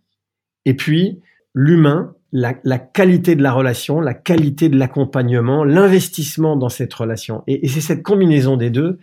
et 0.66 0.76
puis 0.76 1.22
l'humain 1.56 2.14
la, 2.32 2.54
qualité 2.80 3.36
de 3.36 3.44
la 3.44 3.52
relation, 3.52 4.02
la 4.02 4.14
qualité 4.14 4.70
de 4.70 4.78
l'accompagnement, 4.78 5.64
l'investissement 5.64 6.56
dans 6.56 6.70
cette 6.70 6.94
relation. 6.94 7.44
Et, 7.48 7.68
c'est 7.68 7.82
cette 7.82 8.04
combinaison 8.04 8.58
des 8.58 8.70
deux 8.70 9.00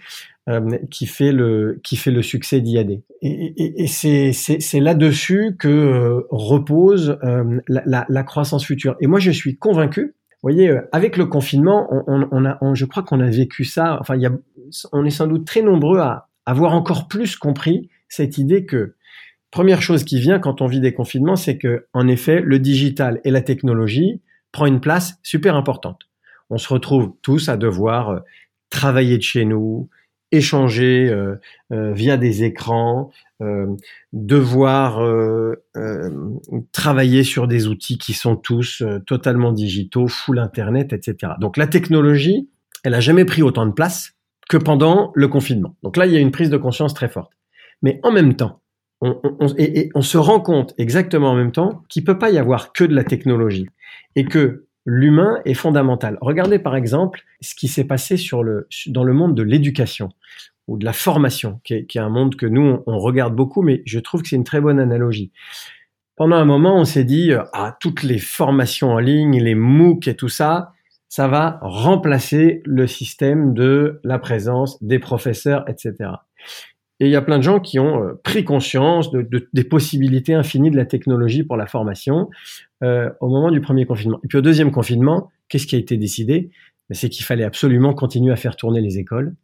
euh, 0.49 0.79
qui 0.91 1.07
fait 1.07 1.33
le 1.33 1.81
qui 1.83 1.97
fait 1.97 2.11
le 2.11 2.23
succès 2.23 2.61
d'IAD. 2.61 3.01
Et, 3.23 3.83
et, 3.83 3.87
c'est 3.87 4.81
là-dessus 4.81 5.57
que 5.59 5.69
euh, 5.69 6.27
repose 6.31 7.19
euh, 7.25 7.61
la, 7.69 8.23
croissance 8.25 8.65
future. 8.65 8.97
Et 9.01 9.07
moi, 9.07 9.21
je 9.21 9.31
suis 9.31 9.57
convaincu. 9.57 10.15
Vous 10.43 10.51
voyez, 10.51 10.79
avec 10.93 11.17
le 11.17 11.25
confinement, 11.25 11.89
on, 12.07 12.45
a, 12.45 12.59
je 12.75 12.85
crois 12.85 13.03
qu'on 13.03 13.21
a 13.21 13.31
vécu 13.31 13.65
ça. 13.65 13.97
Enfin, 13.99 14.17
il 14.17 14.21
y 14.21 14.27
a, 14.27 14.33
on 14.93 15.07
est 15.07 15.11
sans 15.11 15.27
doute 15.27 15.47
très 15.47 15.63
nombreux 15.63 16.01
à 16.01 16.29
avoir 16.45 16.75
encore 16.75 17.09
plus 17.09 17.37
compris 17.37 17.89
cette 18.09 18.37
idée 18.37 18.67
que 18.67 18.95
Première 19.55 19.83
chose 19.83 20.03
qui 20.03 20.19
vient 20.19 20.41
quand 20.41 20.63
on 20.63 20.67
vit 20.67 20.81
des 20.81 20.93
confinements, 20.93 21.37
c'est 21.37 21.59
que, 21.59 21.87
en 21.93 22.09
effet, 22.09 22.41
le 22.41 22.59
digital 22.59 23.21
et 23.23 23.31
la 23.31 23.41
technologie 23.41 24.21
prend 24.51 24.67
une 24.67 24.81
place 24.81 25.15
super 25.23 25.55
importante. 25.55 26.09
On 26.51 26.59
se 26.59 26.69
retrouve 26.75 27.13
tous 27.23 27.49
à 27.49 27.57
devoir 27.57 28.09
euh, 28.09 28.19
travailler 28.69 29.17
de 29.17 29.23
chez 29.23 29.45
nous, 29.45 29.89
échanger 30.33 31.09
euh, 31.09 31.37
euh, 31.73 31.93
via 31.93 32.17
des 32.17 32.43
écrans, 32.43 33.13
devoir 34.13 34.99
travailler 36.73 37.23
sur 37.23 37.47
des 37.47 37.69
outils 37.69 37.99
qui 37.99 38.13
sont 38.13 38.35
tous 38.35 38.83
totalement 39.07 39.53
digitaux, 39.53 40.09
full 40.09 40.41
Internet, 40.41 40.93
etc. 40.93 41.35
Donc 41.39 41.57
la 41.59 41.69
technologie, 41.69 42.49
elle 42.83 42.95
a 42.95 43.01
jamais 43.01 43.25
pris 43.25 43.43
autant 43.43 43.67
de 43.67 43.73
place 43.73 44.15
que 44.49 44.57
pendant 44.57 45.13
le 45.15 45.29
confinement. 45.29 45.77
Donc 45.85 45.97
là, 45.97 46.07
il 46.07 46.13
y 46.13 46.17
a 46.17 46.21
une 46.21 46.33
prise 46.33 46.51
de 46.51 46.57
conscience 46.57 46.93
très 46.93 47.09
forte. 47.09 47.31
Mais 47.83 48.01
en 48.03 48.11
même 48.11 48.35
temps, 48.35 48.63
on, 49.01 49.21
et, 49.59 49.91
on 49.95 50.03
se 50.03 50.17
rend 50.17 50.41
compte 50.41 50.75
exactement 50.79 51.31
en 51.31 51.35
même 51.35 51.53
temps 51.53 51.83
qu'il 51.89 52.05
peut 52.05 52.19
pas 52.19 52.31
y 52.31 52.39
avoir 52.39 52.73
que 52.73 52.85
de 52.85 52.95
la 52.95 53.05
technologie 53.05 53.69
et 54.17 54.25
que 54.25 54.67
l'humain 54.87 55.41
est 55.45 55.55
fondamental. 55.55 56.19
Regardez 56.21 56.59
par 56.59 56.77
exemple 56.77 57.23
ce 57.41 57.55
qui 57.55 57.69
s'est 57.69 57.85
passé 57.85 58.17
dans 58.87 59.05
le 59.05 59.13
monde 59.13 59.35
de 59.35 59.43
l'éducation 59.43 60.11
ou 60.67 60.79
de 60.79 60.85
la 60.85 60.93
formation, 60.93 61.61
qui 61.65 61.75
est, 61.75 61.87
qui 61.87 61.99
est, 61.99 62.01
un 62.01 62.09
monde 62.09 62.37
que 62.37 62.47
nous, 62.47 62.83
on 62.87 62.99
regarde 62.99 63.35
beaucoup, 63.35 63.63
mais 63.63 63.83
je 63.85 63.99
trouve 63.99 64.23
que 64.23 64.29
c'est 64.29 64.37
une 64.37 64.45
très 64.45 64.63
bonne 64.63 64.81
analogie. 64.81 65.31
Pendant 66.17 66.37
un 66.37 66.45
moment, 66.45 66.79
on 66.79 66.85
s'est 66.85 67.05
dit, 67.05 67.33
ah, 67.53 67.77
toutes 67.81 68.03
les 68.03 68.19
formations 68.19 68.93
en 68.93 68.99
ligne, 68.99 69.43
les 69.43 69.55
MOOC 69.55 70.09
et 70.09 70.17
tout 70.17 70.29
ça, 70.29 70.73
ça 71.09 71.29
va 71.29 71.59
remplacer 71.61 72.63
le 72.65 72.87
système 72.87 73.53
de 73.53 74.01
la 74.05 74.19
présence 74.19 74.83
des 74.83 74.99
professeurs, 74.99 75.65
etc. 75.69 76.11
Et 77.01 77.07
il 77.07 77.11
y 77.11 77.17
a 77.17 77.23
plein 77.23 77.39
de 77.39 77.43
gens 77.43 77.61
qui 77.61 77.79
ont 77.79 78.05
euh, 78.05 78.21
pris 78.23 78.45
conscience 78.45 79.11
de, 79.11 79.27
des 79.53 79.65
possibilités 79.65 80.35
infinies 80.35 80.71
de 80.71 80.77
la 80.77 80.87
technologie 80.87 81.43
pour 81.43 81.57
la 81.57 81.67
formation 81.67 82.31
euh, 82.83 83.11
au 83.21 83.29
moment 83.29 83.51
du 83.51 83.61
premier 83.61 83.85
confinement. 83.85 84.21
Et 84.23 84.29
puis 84.29 84.39
au 84.39 84.43
deuxième 84.43 84.71
confinement, 84.71 85.31
qu'est-ce 85.49 85.67
qui 85.67 85.75
a 85.75 85.79
été 85.79 85.97
décidé? 85.97 86.51
Ben, 86.89 86.95
C'est 86.95 87.09
qu'il 87.09 87.25
fallait 87.25 87.45
absolument 87.45 87.95
continuer 87.95 88.33
à 88.33 88.37
faire 88.37 88.57
tourner 88.57 88.81
les 88.81 88.99
écoles 88.99 89.35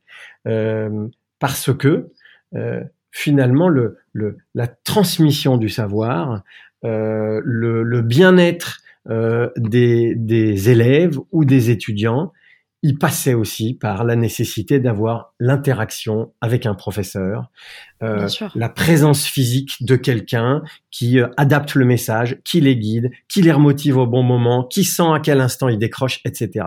euh, 0.46 1.08
parce 1.38 1.72
que 1.72 2.10
euh, 2.54 2.82
finalement 3.10 3.68
le, 3.68 3.98
le, 4.12 4.36
la 4.54 4.68
transmission 4.68 5.56
du 5.56 5.68
savoir, 5.68 6.42
euh, 6.84 7.40
le, 7.44 7.82
le 7.82 8.02
bien-être 8.02 8.80
des, 9.56 10.14
des 10.14 10.70
élèves 10.70 11.18
ou 11.32 11.44
des 11.44 11.70
étudiants 11.70 12.32
il 12.82 12.98
passait 12.98 13.34
aussi 13.34 13.74
par 13.74 14.04
la 14.04 14.16
nécessité 14.16 14.80
d'avoir 14.80 15.34
l'interaction 15.38 16.32
avec 16.40 16.64
un 16.64 16.74
professeur, 16.74 17.50
euh, 18.02 18.26
la 18.54 18.68
présence 18.70 19.26
physique 19.26 19.84
de 19.84 19.96
quelqu'un 19.96 20.62
qui 20.90 21.20
euh, 21.20 21.28
adapte 21.36 21.74
le 21.74 21.84
message, 21.84 22.38
qui 22.44 22.60
les 22.60 22.76
guide, 22.76 23.10
qui 23.28 23.42
les 23.42 23.52
remotive 23.52 23.98
au 23.98 24.06
bon 24.06 24.22
moment, 24.22 24.64
qui 24.64 24.84
sent 24.84 25.12
à 25.14 25.20
quel 25.20 25.40
instant 25.40 25.68
ils 25.68 25.78
décrochent, 25.78 26.20
etc. 26.24 26.66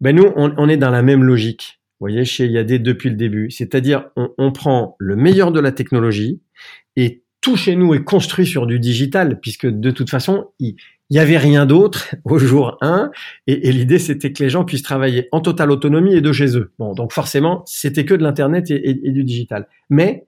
Ben 0.00 0.14
nous, 0.14 0.30
on, 0.36 0.68
est 0.68 0.76
dans 0.76 0.90
la 0.90 1.02
même 1.02 1.24
logique. 1.24 1.80
Vous 1.98 2.08
voyez, 2.08 2.24
chez 2.26 2.46
IAD 2.46 2.82
depuis 2.82 3.08
le 3.08 3.16
début. 3.16 3.50
C'est-à-dire, 3.50 4.10
on, 4.16 4.28
on 4.36 4.52
prend 4.52 4.96
le 4.98 5.16
meilleur 5.16 5.50
de 5.50 5.60
la 5.60 5.72
technologie 5.72 6.42
et 6.96 7.24
tout 7.40 7.56
chez 7.56 7.76
nous 7.76 7.94
est 7.94 8.04
construit 8.04 8.46
sur 8.46 8.66
du 8.66 8.80
digital, 8.80 9.38
puisque 9.40 9.66
de 9.66 9.90
toute 9.90 10.10
façon, 10.10 10.50
il, 10.58 10.76
il 11.10 11.16
y 11.16 11.20
avait 11.20 11.38
rien 11.38 11.66
d'autre 11.66 12.14
au 12.24 12.38
jour 12.38 12.78
1 12.80 13.10
et, 13.46 13.72
l'idée 13.72 13.98
c'était 13.98 14.32
que 14.32 14.42
les 14.42 14.48
gens 14.48 14.64
puissent 14.64 14.82
travailler 14.82 15.28
en 15.32 15.40
totale 15.40 15.70
autonomie 15.70 16.14
et 16.14 16.20
de 16.20 16.32
chez 16.32 16.56
eux. 16.56 16.72
Bon, 16.78 16.94
donc 16.94 17.12
forcément, 17.12 17.62
c'était 17.66 18.04
que 18.04 18.14
de 18.14 18.22
l'internet 18.22 18.70
et, 18.70 18.94
du 18.94 19.24
digital. 19.24 19.68
Mais 19.90 20.26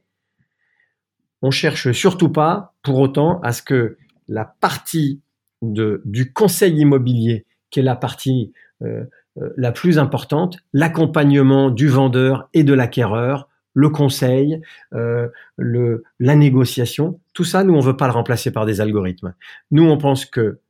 on 1.43 1.51
cherche 1.51 1.93
surtout 1.93 2.31
pas 2.31 2.75
pour 2.83 2.99
autant 2.99 3.41
à 3.41 3.53
ce 3.53 3.63
que 3.63 3.97
la 4.29 4.45
partie 4.45 5.21
de, 5.63 6.03
du 6.05 6.33
conseil 6.33 6.79
immobilier, 6.79 7.47
qui 7.71 7.81
est 7.81 7.83
la 7.83 7.97
partie 7.97 8.53
euh, 8.83 9.05
euh, 9.39 9.51
la 9.57 9.73
plus 9.73 9.99
importante, 9.99 10.59
l'accompagnement 10.73 11.71
du 11.71 11.89
vendeur 11.89 12.49
et 12.55 12.65
de 12.65 12.73
l'acquéreur, 12.73 13.49
le 13.75 13.91
conseil, 13.91 14.61
euh, 14.95 15.29
le, 15.57 16.03
la 16.19 16.35
négociation, 16.35 17.21
tout 17.35 17.45
ça, 17.45 17.63
nous, 17.63 17.75
on 17.75 17.81
veut 17.81 17.97
pas 17.97 18.07
le 18.07 18.15
remplacer 18.15 18.51
par 18.51 18.65
des 18.65 18.81
algorithmes. 18.81 19.35
Nous, 19.71 19.85
on 19.85 19.99
pense 19.99 20.25
que 20.25 20.61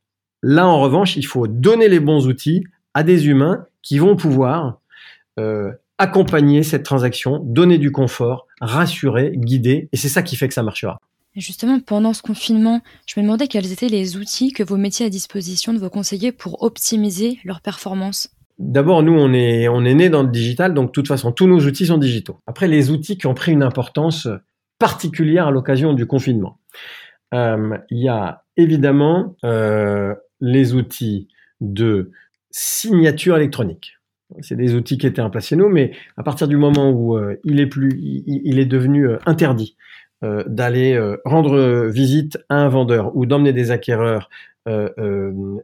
Là, 0.43 0.67
en 0.67 0.79
revanche, 0.79 1.15
il 1.17 1.25
faut 1.25 1.47
donner 1.47 1.89
les 1.89 1.99
bons 1.99 2.27
outils 2.27 2.63
à 2.93 3.03
des 3.03 3.27
humains 3.27 3.65
qui 3.81 3.97
vont 3.97 4.15
pouvoir 4.15 4.79
euh, 5.39 5.71
accompagner 5.97 6.63
cette 6.63 6.83
transaction, 6.83 7.39
donner 7.39 7.77
du 7.77 7.91
confort, 7.91 8.47
rassurer, 8.61 9.31
guider, 9.35 9.89
et 9.91 9.97
c'est 9.97 10.09
ça 10.09 10.21
qui 10.21 10.35
fait 10.35 10.47
que 10.47 10.53
ça 10.53 10.63
marchera. 10.63 10.99
justement, 11.35 11.79
pendant 11.79 12.13
ce 12.13 12.21
confinement, 12.21 12.81
je 13.07 13.19
me 13.19 13.25
demandais 13.25 13.47
quels 13.47 13.71
étaient 13.71 13.89
les 13.89 14.17
outils 14.17 14.51
que 14.51 14.63
vous 14.63 14.77
mettiez 14.77 15.05
à 15.05 15.09
disposition 15.09 15.73
de 15.73 15.79
vos 15.79 15.89
conseillers 15.89 16.31
pour 16.31 16.63
optimiser 16.63 17.39
leur 17.43 17.61
performance. 17.61 18.29
D'abord, 18.59 19.03
nous, 19.03 19.13
on 19.13 19.33
est, 19.33 19.67
on 19.67 19.85
est 19.85 19.93
né 19.93 20.09
dans 20.09 20.23
le 20.23 20.29
digital, 20.29 20.73
donc 20.73 20.87
de 20.87 20.91
toute 20.91 21.07
façon, 21.07 21.31
tous 21.31 21.47
nos 21.47 21.59
outils 21.59 21.87
sont 21.87 21.99
digitaux. 21.99 22.39
Après, 22.47 22.67
les 22.67 22.89
outils 22.89 23.17
qui 23.17 23.27
ont 23.27 23.35
pris 23.35 23.51
une 23.51 23.63
importance 23.63 24.27
particulière 24.79 25.47
à 25.47 25.51
l'occasion 25.51 25.93
du 25.93 26.05
confinement. 26.05 26.59
Euh, 27.33 27.77
il 27.89 28.03
y 28.03 28.07
a 28.07 28.43
évidemment 28.55 29.35
euh, 29.43 30.15
les 30.39 30.73
outils 30.73 31.27
de 31.61 32.11
signature 32.51 33.37
électronique. 33.37 33.97
C'est 34.41 34.55
des 34.55 34.75
outils 34.75 34.97
qui 34.97 35.07
étaient 35.07 35.21
en 35.21 35.29
place 35.29 35.47
chez 35.47 35.55
nous, 35.55 35.69
mais 35.69 35.91
à 36.17 36.23
partir 36.23 36.47
du 36.47 36.57
moment 36.57 36.89
où 36.89 37.17
euh, 37.17 37.39
il 37.43 37.59
est 37.59 37.67
plus, 37.67 37.91
il, 37.97 38.59
est 38.59 38.65
devenu 38.65 39.07
euh, 39.07 39.17
interdit 39.25 39.77
euh, 40.23 40.43
d'aller 40.47 40.99
rendre 41.23 41.87
visite 41.87 42.37
à 42.49 42.55
un 42.55 42.67
vendeur 42.67 43.15
ou 43.15 43.25
d'emmener 43.25 43.53
des 43.53 43.71
acquéreurs 43.71 44.29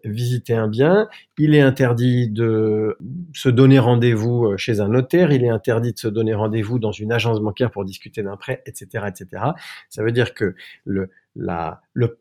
visiter 0.06 0.54
un 0.54 0.70
bien, 0.70 1.10
il 1.38 1.56
est 1.56 1.60
interdit 1.60 2.30
de 2.30 2.98
se 3.34 3.50
donner 3.50 3.78
rendez-vous 3.78 4.56
chez 4.56 4.80
un 4.80 4.88
notaire, 4.88 5.34
il 5.34 5.44
est 5.44 5.50
interdit 5.50 5.92
de 5.92 6.00
se 6.00 6.08
donner 6.08 6.34
rendez-vous 6.34 6.80
dans 6.80 6.94
une 6.94 7.12
agence 7.12 7.42
bancaire 7.42 7.70
pour 7.70 7.84
discuter 7.84 8.24
d'un 8.24 8.38
prêt, 8.38 8.64
etc., 8.66 9.04
etc. 9.10 9.44
Ça 9.90 10.04
veut 10.04 10.14
dire 10.14 10.34
que 10.34 10.56
le 10.86 11.10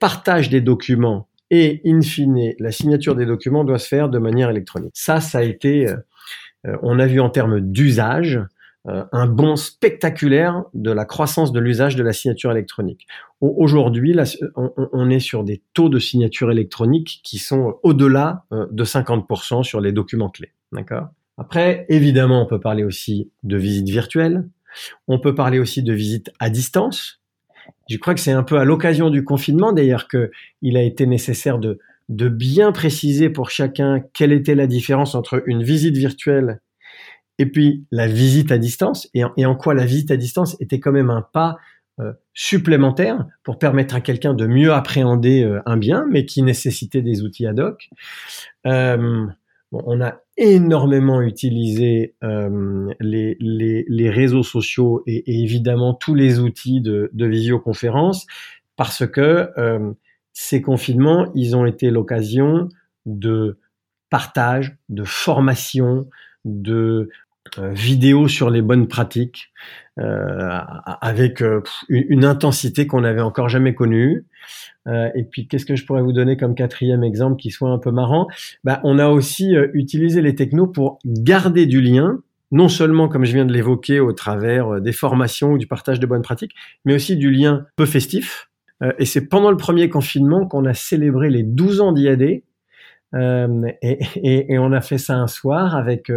partage 0.01 0.51
des 0.51 0.61
documents 0.61 1.29
et 1.53 1.83
in 1.85 2.01
fine, 2.01 2.55
la 2.59 2.73
signature 2.73 3.15
des 3.15 3.27
documents 3.27 3.63
doit 3.63 3.79
se 3.79 3.87
faire 3.87 4.09
de 4.09 4.19
manière 4.19 4.49
électronique. 4.49 4.95
Ça, 4.97 5.21
ça 5.21 5.39
a 5.39 5.43
été, 5.43 5.87
euh, 5.87 5.97
euh, 6.67 6.79
on 6.83 6.99
a 6.99 7.07
vu 7.07 7.21
en 7.21 7.29
termes 7.29 7.61
d'usage, 7.61 8.41
euh, 8.89 9.05
un 9.13 9.27
bond 9.27 9.57
spectaculaire 9.57 10.65
de 10.73 10.91
la 10.91 11.05
croissance 11.05 11.53
de 11.53 11.61
l'usage 11.61 11.95
de 11.95 12.03
la 12.03 12.15
signature 12.15 12.51
électronique. 12.51 13.07
Aujourd'hui, 13.43 14.17
on, 14.57 15.11
est 15.11 15.21
sur 15.21 15.45
des 15.45 15.63
taux 15.75 15.91
de 15.91 15.99
signature 15.99 16.51
électronique 16.51 17.21
qui 17.23 17.37
sont 17.37 17.75
au-delà 17.83 18.45
de 18.51 18.85
50% 18.85 19.63
sur 19.63 19.81
les 19.81 19.93
documents 19.93 20.31
clés. 20.31 20.53
D'accord? 20.73 21.09
Après, 21.37 21.85
évidemment, 21.89 22.43
on 22.43 22.47
peut 22.47 22.61
parler 22.61 22.83
aussi 22.83 23.31
de 23.43 23.57
visite 23.57 23.89
virtuelle. 23.89 24.49
On 25.07 25.19
peut 25.19 25.35
parler 25.35 25.59
aussi 25.59 25.83
de 25.83 25.93
visite 25.93 26.31
à 26.39 26.51
distance. 26.51 27.22
Je 27.93 27.99
crois 27.99 28.15
que 28.15 28.21
c'est 28.21 28.33
un 28.33 28.43
peu 28.43 28.59
à 28.59 28.65
l'occasion 28.65 29.11
du 29.11 29.25
confinement 29.25 29.73
d'ailleurs 29.73 30.09
qu'il 30.09 30.77
a 30.77 30.83
été 30.83 31.07
nécessaire 31.07 31.59
de, 31.59 31.79
bien 32.09 32.73
préciser 32.73 33.31
pour 33.31 33.51
chacun 33.51 34.03
quelle 34.13 34.33
était 34.33 34.55
la 34.55 34.67
différence 34.67 35.15
entre 35.15 35.43
une 35.47 35.63
visite 35.63 35.97
virtuelle 35.97 36.61
et 37.39 37.47
puis 37.47 37.87
la 37.91 38.07
visite 38.07 38.53
à 38.53 38.59
distance 38.59 39.09
et 39.15 39.25
en, 39.25 39.33
et 39.37 39.47
en 39.47 39.55
quoi 39.55 39.73
la 39.73 39.87
visite 39.87 40.11
à 40.11 40.17
distance 40.17 40.57
était 40.61 40.79
quand 40.79 40.93
même 40.93 41.11
un 41.11 41.23
pas 41.23 41.57
euh, 42.01 42.13
supplémentaire 42.33 43.27
pour 43.43 43.59
permettre 43.59 43.95
à 43.95 44.01
quelqu'un 44.01 44.33
de 44.33 44.47
mieux 44.47 44.73
appréhender 44.73 45.43
euh, 45.43 45.61
un 45.67 45.77
bien, 45.77 46.07
mais 46.11 46.25
qui 46.25 46.43
nécessitait 46.43 47.03
des 47.03 47.23
outils 47.23 47.47
ad 47.47 47.61
hoc. 47.61 47.91
Euh, 48.67 49.27
on 49.73 50.01
a 50.01 50.22
énormément 50.37 51.21
utilisé 51.21 52.15
euh, 52.23 52.89
les, 53.01 53.37
les, 53.41 54.11
réseaux 54.11 54.43
sociaux 54.43 55.03
et, 55.07 55.43
évidemment 55.43 55.95
tous 55.95 56.15
les 56.15 56.39
outils 56.39 56.81
de, 56.81 57.11
de 57.13 57.27
visioconférence 57.27 58.27
parce 58.77 59.07
que 59.07 59.51
euh, 59.59 59.93
ces 60.33 60.63
confinements, 60.63 61.31
ils 61.35 61.55
ont 61.55 61.67
été 61.67 61.91
l'occasion 61.91 62.69
de 63.05 63.59
partage, 64.09 64.77
de 64.89 65.05
formation, 65.05 66.09
de 66.45 67.11
euh, 67.59 67.71
vidéos 67.73 68.29
sur 68.29 68.51
les 68.51 68.63
bonnes 68.63 68.89
pratiques, 68.89 69.53
avec 69.97 71.45
une 71.91 72.25
intensité 72.25 72.87
qu'on 72.87 73.03
n'avait 73.03 73.21
encore 73.21 73.51
jamais 73.51 73.75
connue. 73.75 74.25
Euh, 74.89 75.11
et 75.15 75.25
puis, 75.25 75.47
qu'est-ce 75.47 75.67
que 75.67 75.77
je 75.77 75.87
pourrais 75.87 76.03
vous 76.03 76.13
donner 76.13 76.37
comme 76.37 76.55
quatrième 76.55 77.05
exemple 77.05 77.37
qui 77.37 77.51
soit 77.51 77.71
un 77.71 77.79
peu 77.79 77.91
marrant? 77.91 78.27
Bah, 78.65 78.81
On 78.85 78.99
a 78.99 79.09
aussi 79.09 79.55
euh, 79.55 79.69
utilisé 79.75 80.23
les 80.23 80.35
technos 80.35 80.67
pour 80.67 80.99
garder 81.05 81.67
du 81.67 81.81
lien, 81.81 82.19
non 82.51 82.69
seulement, 82.69 83.09
comme 83.09 83.25
je 83.25 83.33
viens 83.33 83.45
de 83.45 83.53
l'évoquer, 83.53 84.01
au 84.01 84.13
travers 84.13 84.75
euh, 84.75 84.81
des 84.81 84.93
formations 84.93 85.53
ou 85.53 85.59
du 85.59 85.67
partage 85.67 86.01
de 86.01 86.07
bonnes 86.07 86.23
pratiques, 86.23 86.55
mais 86.85 86.95
aussi 86.95 87.17
du 87.17 87.31
lien 87.31 87.67
peu 87.77 87.87
festif. 87.87 88.49
et 88.99 89.05
c'est 89.05 89.29
pendant 89.29 89.51
le 89.51 89.57
premier 89.57 89.89
confinement 89.89 90.47
qu'on 90.47 90.65
a 90.65 90.75
célébré 90.75 91.31
les 91.31 91.45
12 91.45 91.81
ans 91.81 91.93
d'IAD. 91.93 92.23
Et, 92.23 92.43
et, 93.83 94.55
et, 94.55 94.59
on 94.59 94.73
a 94.73 94.81
fait 94.81 94.97
ça 94.97 95.17
un 95.17 95.27
soir 95.27 95.77
avec 95.77 96.11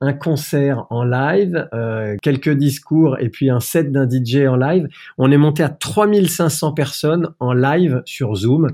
un 0.00 0.12
concert 0.12 0.86
en 0.90 1.04
live, 1.04 1.68
euh, 1.72 2.16
quelques 2.22 2.50
discours 2.50 3.16
et 3.20 3.28
puis 3.28 3.50
un 3.50 3.60
set 3.60 3.92
d'un 3.92 4.08
DJ 4.08 4.46
en 4.46 4.56
live. 4.56 4.88
On 5.18 5.30
est 5.30 5.36
monté 5.36 5.62
à 5.62 5.68
3500 5.68 6.72
personnes 6.72 7.34
en 7.40 7.52
live 7.52 8.02
sur 8.04 8.34
Zoom. 8.34 8.68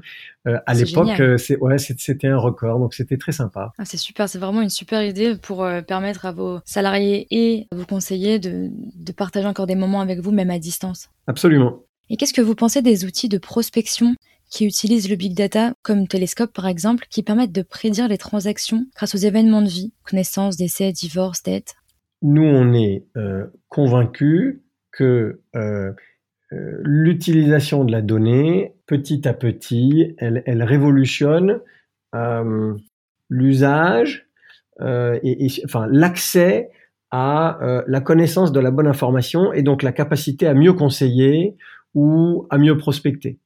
Euh, 0.46 0.56
à 0.66 0.74
l'époque, 0.74 1.20
euh, 1.20 1.36
c'est 1.36 1.58
ouais, 1.58 1.78
c'était 1.78 2.28
un 2.28 2.38
record, 2.38 2.78
donc 2.78 2.94
c'était 2.94 3.18
très 3.18 3.32
sympa. 3.32 3.72
Ah, 3.78 3.84
c'est 3.84 3.98
super, 3.98 4.28
c'est 4.28 4.38
vraiment 4.38 4.62
une 4.62 4.70
super 4.70 5.02
idée 5.02 5.36
pour 5.36 5.66
permettre 5.86 6.26
à 6.26 6.32
vos 6.32 6.60
salariés 6.64 7.26
et 7.30 7.66
à 7.72 7.76
vos 7.76 7.84
conseillers 7.84 8.38
de, 8.38 8.70
de 8.70 9.12
partager 9.12 9.46
encore 9.46 9.66
des 9.66 9.74
moments 9.74 10.00
avec 10.00 10.20
vous, 10.20 10.32
même 10.32 10.50
à 10.50 10.58
distance. 10.58 11.10
Absolument. 11.26 11.82
Et 12.08 12.16
qu'est-ce 12.16 12.34
que 12.34 12.40
vous 12.40 12.56
pensez 12.56 12.82
des 12.82 13.04
outils 13.04 13.28
de 13.28 13.38
prospection 13.38 14.14
qui 14.50 14.66
utilisent 14.66 15.08
le 15.08 15.16
big 15.16 15.34
data, 15.34 15.74
comme 15.82 16.08
Télescope 16.08 16.52
par 16.52 16.66
exemple, 16.66 17.06
qui 17.08 17.22
permettent 17.22 17.52
de 17.52 17.62
prédire 17.62 18.08
les 18.08 18.18
transactions 18.18 18.84
grâce 18.96 19.14
aux 19.14 19.18
événements 19.18 19.62
de 19.62 19.68
vie, 19.68 19.92
connaissances, 20.04 20.56
décès, 20.56 20.92
divorce, 20.92 21.42
dette 21.42 21.74
Nous, 22.22 22.42
on 22.42 22.74
est 22.74 23.04
euh, 23.16 23.46
convaincus 23.68 24.60
que 24.90 25.40
euh, 25.54 25.92
euh, 26.52 26.80
l'utilisation 26.82 27.84
de 27.84 27.92
la 27.92 28.02
donnée, 28.02 28.74
petit 28.86 29.26
à 29.26 29.32
petit, 29.32 30.16
elle, 30.18 30.62
révolutionne 30.64 31.60
l'usage 33.28 34.26
et, 34.80 35.46
et, 35.46 35.48
enfin 35.64 35.86
l'accès 35.88 36.70
à 37.12 37.60
la 37.86 38.00
connaissance 38.00 38.50
de 38.50 38.58
la 38.58 38.72
bonne 38.72 38.88
information 38.88 39.52
et 39.52 39.62
donc 39.62 39.84
la 39.84 39.92
capacité 39.92 40.48
à 40.48 40.54
mieux 40.54 40.72
conseiller 40.72 41.56
ou 41.94 42.48
à 42.50 42.58
mieux 42.58 42.76
prospecter. 42.76 43.38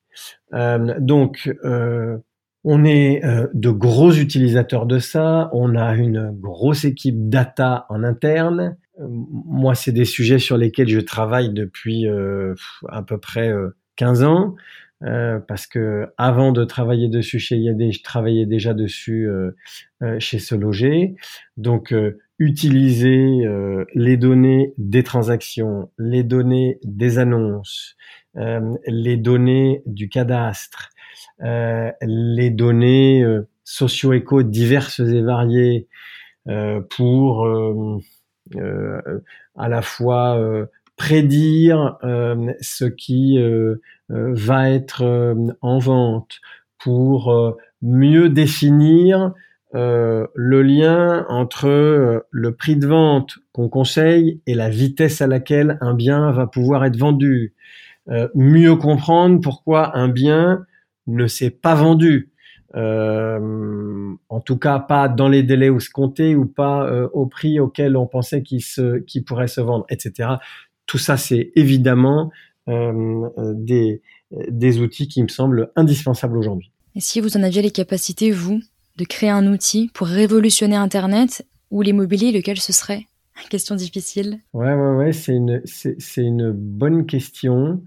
Euh, 0.52 0.94
donc, 0.98 1.52
euh, 1.64 2.18
on 2.64 2.84
est 2.84 3.24
euh, 3.24 3.46
de 3.52 3.70
gros 3.70 4.12
utilisateurs 4.12 4.86
de 4.86 4.98
ça. 4.98 5.50
On 5.52 5.76
a 5.76 5.94
une 5.94 6.30
grosse 6.32 6.84
équipe 6.84 7.28
data 7.28 7.86
en 7.88 8.02
interne. 8.02 8.76
moi, 8.98 9.74
c'est 9.74 9.92
des 9.92 10.04
sujets 10.04 10.38
sur 10.38 10.56
lesquels 10.56 10.88
je 10.88 11.00
travaille 11.00 11.52
depuis 11.52 12.06
à 12.88 13.02
peu 13.02 13.18
près 13.18 13.52
15 13.96 14.22
ans. 14.22 14.54
parce 15.00 15.66
que 15.66 16.06
avant 16.16 16.52
de 16.52 16.64
travailler 16.64 17.08
dessus 17.08 17.40
chez 17.40 17.56
IAD, 17.56 17.92
je 17.92 18.02
travaillais 18.02 18.46
déjà 18.46 18.72
dessus 18.72 19.28
chez 20.20 20.38
Se 20.38 20.54
Loger. 20.54 21.16
Donc, 21.56 21.92
utiliser 22.38 23.26
les 23.94 24.16
données 24.16 24.74
des 24.78 25.02
transactions, 25.02 25.90
les 25.98 26.22
données 26.22 26.78
des 26.84 27.18
annonces, 27.18 27.96
les 28.34 29.16
données 29.16 29.82
du 29.86 30.08
cadastre, 30.08 30.90
euh, 31.42 31.90
les 32.02 32.50
données 32.50 33.22
euh, 33.22 33.48
socio-éco 33.64 34.42
diverses 34.42 35.00
et 35.00 35.22
variées 35.22 35.88
pour 36.90 37.48
à 39.56 39.68
la 39.70 39.80
fois 39.80 40.38
prédire 40.96 41.96
ce 42.60 42.84
qui 42.84 43.38
va 44.18 44.70
être 44.70 45.34
en 45.62 45.78
vente, 45.78 46.40
pour 46.78 47.56
mieux 47.80 48.28
définir 48.28 49.32
le 49.72 50.62
lien 50.62 51.24
entre 51.30 52.26
le 52.30 52.54
prix 52.54 52.76
de 52.76 52.86
vente 52.86 53.38
qu'on 53.52 53.70
conseille 53.70 54.42
et 54.46 54.54
la 54.54 54.68
vitesse 54.68 55.22
à 55.22 55.26
laquelle 55.26 55.78
un 55.80 55.94
bien 55.94 56.30
va 56.30 56.46
pouvoir 56.46 56.84
être 56.84 56.98
vendu, 56.98 57.54
euh, 58.08 58.28
mieux 58.34 58.76
comprendre 58.76 59.40
pourquoi 59.40 59.96
un 59.96 60.08
bien 60.08 60.66
ne 61.06 61.26
s'est 61.26 61.50
pas 61.50 61.74
vendu. 61.74 62.30
Euh, 62.74 64.12
en 64.28 64.40
tout 64.40 64.58
cas, 64.58 64.78
pas 64.80 65.08
dans 65.08 65.28
les 65.28 65.42
délais 65.42 65.70
comptait 65.92 66.34
ou 66.34 66.46
pas 66.46 66.86
euh, 66.86 67.08
au 67.12 67.26
prix 67.26 67.60
auquel 67.60 67.96
on 67.96 68.06
pensait 68.06 68.42
qu'il 68.42 69.24
pourrait 69.24 69.48
se 69.48 69.60
vendre, 69.60 69.86
etc. 69.88 70.30
Tout 70.86 70.98
ça, 70.98 71.16
c'est 71.16 71.52
évidemment 71.54 72.30
des, 72.66 74.00
des 74.48 74.80
outils 74.80 75.06
qui 75.06 75.22
me 75.22 75.28
semblent 75.28 75.70
indispensables 75.76 76.38
aujourd'hui. 76.38 76.72
Et 76.94 77.00
si 77.00 77.20
vous 77.20 77.36
en 77.36 77.42
aviez 77.42 77.60
les 77.60 77.70
capacités, 77.70 78.30
vous, 78.30 78.60
de 78.96 79.04
créer 79.04 79.30
un 79.30 79.46
outil 79.46 79.90
pour 79.92 80.06
révolutionner 80.06 80.76
Internet 80.76 81.46
ou 81.70 81.82
l'immobilier, 81.82 82.32
lequel 82.32 82.58
ce 82.58 82.72
serait? 82.72 83.06
Question 83.50 83.74
difficile. 83.74 84.40
Ouais, 84.52 84.74
ouais, 84.74 84.96
ouais, 84.96 85.12
c'est 85.12 85.34
une, 85.34 85.62
c'est, 85.64 86.22
une 86.22 86.52
bonne 86.52 87.06
question. 87.06 87.82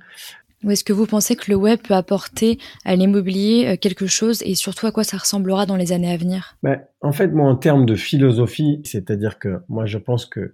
Ou 0.63 0.71
est-ce 0.71 0.83
que 0.83 0.93
vous 0.93 1.05
pensez 1.05 1.35
que 1.35 1.51
le 1.51 1.57
web 1.57 1.79
peut 1.79 1.93
apporter 1.93 2.57
à 2.83 2.95
l'immobilier 2.95 3.67
euh, 3.67 3.77
quelque 3.77 4.07
chose 4.07 4.41
et 4.43 4.55
surtout 4.55 4.87
à 4.87 4.91
quoi 4.91 5.03
ça 5.03 5.17
ressemblera 5.17 5.65
dans 5.65 5.75
les 5.75 5.91
années 5.91 6.11
à 6.11 6.17
venir? 6.17 6.57
Ben, 6.63 6.81
En 7.01 7.11
fait, 7.11 7.27
moi, 7.27 7.49
en 7.49 7.55
termes 7.55 7.85
de 7.85 7.95
philosophie, 7.95 8.81
c'est-à-dire 8.83 9.39
que 9.39 9.59
moi, 9.69 9.85
je 9.85 9.97
pense 9.97 10.25
que 10.25 10.53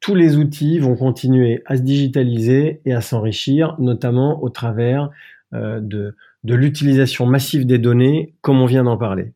tous 0.00 0.14
les 0.14 0.36
outils 0.36 0.78
vont 0.78 0.96
continuer 0.96 1.62
à 1.66 1.76
se 1.76 1.82
digitaliser 1.82 2.80
et 2.84 2.94
à 2.94 3.00
s'enrichir, 3.00 3.76
notamment 3.78 4.42
au 4.42 4.48
travers 4.48 5.10
euh, 5.54 5.80
de, 5.80 6.16
de 6.44 6.54
l'utilisation 6.54 7.26
massive 7.26 7.66
des 7.66 7.78
données, 7.78 8.34
comme 8.40 8.60
on 8.60 8.66
vient 8.66 8.84
d'en 8.84 8.96
parler. 8.96 9.32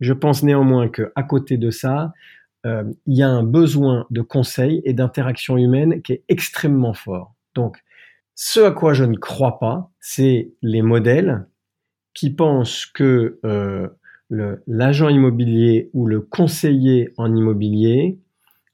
Je 0.00 0.12
pense 0.12 0.42
néanmoins 0.42 0.88
que 0.88 1.12
à 1.14 1.22
côté 1.22 1.56
de 1.56 1.70
ça, 1.70 2.12
euh, 2.64 2.84
il 3.06 3.16
y 3.16 3.22
a 3.22 3.28
un 3.28 3.42
besoin 3.42 4.06
de 4.10 4.22
conseil 4.22 4.82
et 4.84 4.92
d'interaction 4.92 5.56
humaine 5.56 6.02
qui 6.02 6.12
est 6.12 6.24
extrêmement 6.28 6.94
fort. 6.94 7.34
Donc, 7.54 7.78
ce 8.34 8.60
à 8.60 8.70
quoi 8.70 8.94
je 8.94 9.04
ne 9.04 9.16
crois 9.16 9.58
pas, 9.58 9.90
c'est 10.00 10.52
les 10.62 10.82
modèles 10.82 11.46
qui 12.14 12.30
pensent 12.30 12.86
que 12.86 13.40
euh, 13.44 13.88
l'agent 14.66 15.08
immobilier 15.08 15.90
ou 15.92 16.06
le 16.06 16.20
conseiller 16.20 17.12
en 17.16 17.34
immobilier 17.34 18.18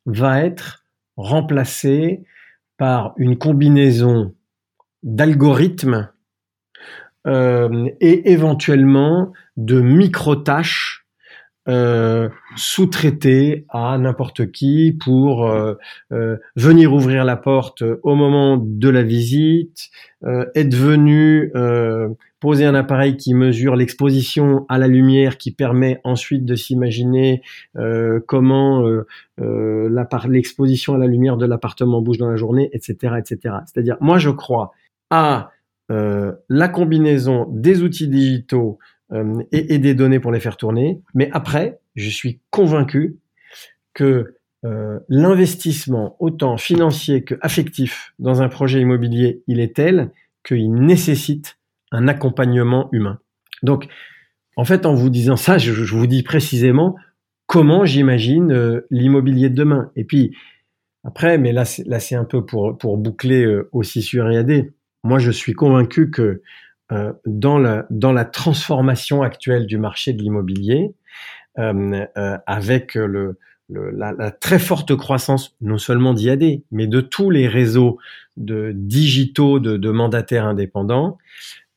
va 0.07 0.44
être 0.44 0.85
remplacé 1.16 2.24
par 2.77 3.14
une 3.16 3.37
combinaison 3.37 4.35
d'algorithmes 5.03 6.11
euh, 7.27 7.90
et 8.01 8.31
éventuellement 8.31 9.33
de 9.57 9.81
micro-tâches 9.81 11.08
euh, 11.68 12.31
sous-traiter 12.57 13.66
à 13.68 13.98
n'importe 13.98 14.50
qui 14.50 14.96
pour 15.04 15.46
euh, 15.46 15.74
euh, 16.12 16.38
venir 16.57 16.94
ouvrir 16.94 17.26
la 17.26 17.37
porte 17.37 17.83
au 18.02 18.14
moment 18.14 18.57
de 18.57 18.88
la 18.88 19.02
visite, 19.02 19.90
être 20.54 20.74
venu 20.74 21.52
poser 22.40 22.64
un 22.64 22.74
appareil 22.74 23.16
qui 23.16 23.35
mesure 23.35 23.76
l'exposition 23.76 24.66
à 24.68 24.78
la 24.78 24.88
lumière, 24.88 25.38
qui 25.38 25.52
permet 25.52 26.00
ensuite 26.02 26.44
de 26.44 26.57
s'imaginer 26.57 27.42
comment 28.26 28.83
l'exposition 29.38 30.94
à 30.94 30.98
la 30.98 31.07
lumière 31.07 31.37
de 31.37 31.46
l'appartement 31.46 32.02
bouge 32.02 32.18
dans 32.18 32.31
la 32.31 32.37
journée, 32.37 32.68
etc., 32.72 33.14
etc. 33.18 33.57
C'est-à-dire, 33.66 33.96
moi, 34.00 34.18
je 34.18 34.31
crois 34.31 34.72
à 35.11 35.52
la 35.88 36.68
combinaison 36.68 37.46
des 37.50 37.83
outils 37.83 38.09
digitaux 38.09 38.78
euh, 39.12 39.42
et, 39.53 39.79
des 39.79 39.94
données 39.94 40.21
pour 40.21 40.33
les 40.33 40.40
faire 40.40 40.59
tourner. 40.59 41.01
Mais 41.14 41.31
après, 41.33 41.79
je 41.94 42.11
suis 42.11 42.40
convaincu 42.51 43.16
que 43.94 44.35
euh, 44.66 44.99
l'investissement, 45.09 46.16
autant 46.21 46.59
financier 46.59 47.25
que 47.25 47.35
affectif, 47.40 48.12
dans 48.18 48.42
un 48.42 48.49
projet 48.49 48.81
immobilier, 48.81 49.42
il 49.47 49.61
est 49.61 49.75
tel 49.75 50.11
qu'il 50.44 50.73
nécessite 50.75 51.59
un 51.90 52.07
accompagnement 52.07 52.90
humain. 52.92 53.18
Donc, 53.62 53.88
en 54.57 54.64
fait, 54.64 54.85
en 54.85 54.92
vous 54.92 55.09
disant 55.09 55.37
ça, 55.37 55.57
je, 55.57 55.73
vous 55.73 56.07
dis 56.07 56.23
précisément 56.23 56.94
comment 57.47 57.87
j'imagine 57.87 58.53
euh, 58.53 58.87
l'immobilier 58.90 59.49
de 59.49 59.55
demain. 59.55 59.90
Et 59.97 60.05
puis, 60.05 60.37
après, 61.03 61.38
mais 61.38 61.53
là, 61.53 61.64
c'est 61.64 62.14
un 62.14 62.25
peu 62.25 62.44
pour, 62.44 62.77
pour 62.77 62.99
boucler 62.99 63.47
aussi 63.73 64.03
sur 64.03 64.31
IAD. 64.31 64.71
Moi, 65.03 65.18
je 65.18 65.31
suis 65.31 65.55
convaincu 65.55 66.11
que 66.11 66.42
dans, 67.27 67.59
la, 67.59 67.87
dans 67.90 68.12
la 68.12 68.24
transformation 68.24 69.22
actuelle 69.22 69.66
du 69.66 69.77
marché 69.77 70.14
de 70.14 70.22
l'immobilier, 70.22 70.94
euh, 71.59 72.07
euh, 72.16 72.38
avec 72.46 72.94
le, 72.94 73.37
la, 73.68 74.12
la, 74.12 74.31
très 74.31 74.59
forte 74.59 74.94
croissance 74.96 75.57
non 75.61 75.79
seulement 75.79 76.14
d'IAD, 76.14 76.62
mais 76.70 76.87
de 76.87 77.01
tous 77.01 77.31
les 77.31 77.48
réseaux 77.48 77.98
de 78.37 78.72
digitaux 78.74 79.59
de, 79.59 79.77
de 79.77 79.90
mandataires 79.90 80.46
indépendants, 80.46 81.18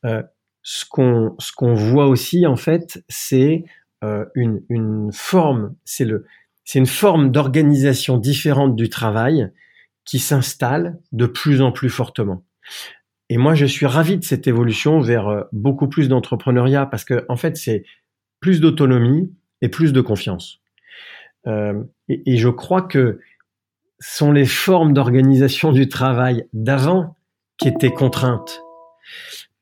euh, 0.04 0.22
ce 0.62 0.84
qu'on 0.88 1.34
ce 1.38 1.52
voit 1.64 2.06
aussi 2.06 2.46
en 2.46 2.56
fait, 2.56 3.02
c'est 3.08 3.64
euh, 4.04 4.24
une, 4.34 4.62
une 4.68 5.10
forme, 5.12 5.74
c'est 5.84 6.04
le 6.04 6.26
c'est 6.64 6.78
une 6.78 6.86
forme 6.86 7.32
d'organisation 7.32 8.18
différente 8.18 8.76
du 8.76 8.88
travail 8.88 9.50
qui 10.04 10.20
s'installe 10.20 10.98
de 11.10 11.26
plus 11.26 11.60
en 11.60 11.72
plus 11.72 11.90
fortement. 11.90 12.44
Et 13.32 13.38
moi, 13.38 13.54
je 13.54 13.64
suis 13.64 13.86
ravi 13.86 14.18
de 14.18 14.24
cette 14.24 14.46
évolution 14.46 15.00
vers 15.00 15.28
euh, 15.28 15.44
beaucoup 15.52 15.88
plus 15.88 16.06
d'entrepreneuriat 16.10 16.84
parce 16.84 17.02
que, 17.02 17.24
en 17.30 17.36
fait, 17.36 17.56
c'est 17.56 17.82
plus 18.40 18.60
d'autonomie 18.60 19.32
et 19.62 19.70
plus 19.70 19.94
de 19.94 20.02
confiance. 20.02 20.60
Euh, 21.46 21.82
et, 22.10 22.36
je 22.36 22.50
crois 22.50 22.82
que 22.82 23.20
sont 24.00 24.32
les 24.32 24.44
formes 24.44 24.92
d'organisation 24.92 25.72
du 25.72 25.88
travail 25.88 26.44
d'avant 26.52 27.16
qui 27.56 27.68
étaient 27.68 27.90
contraintes 27.90 28.60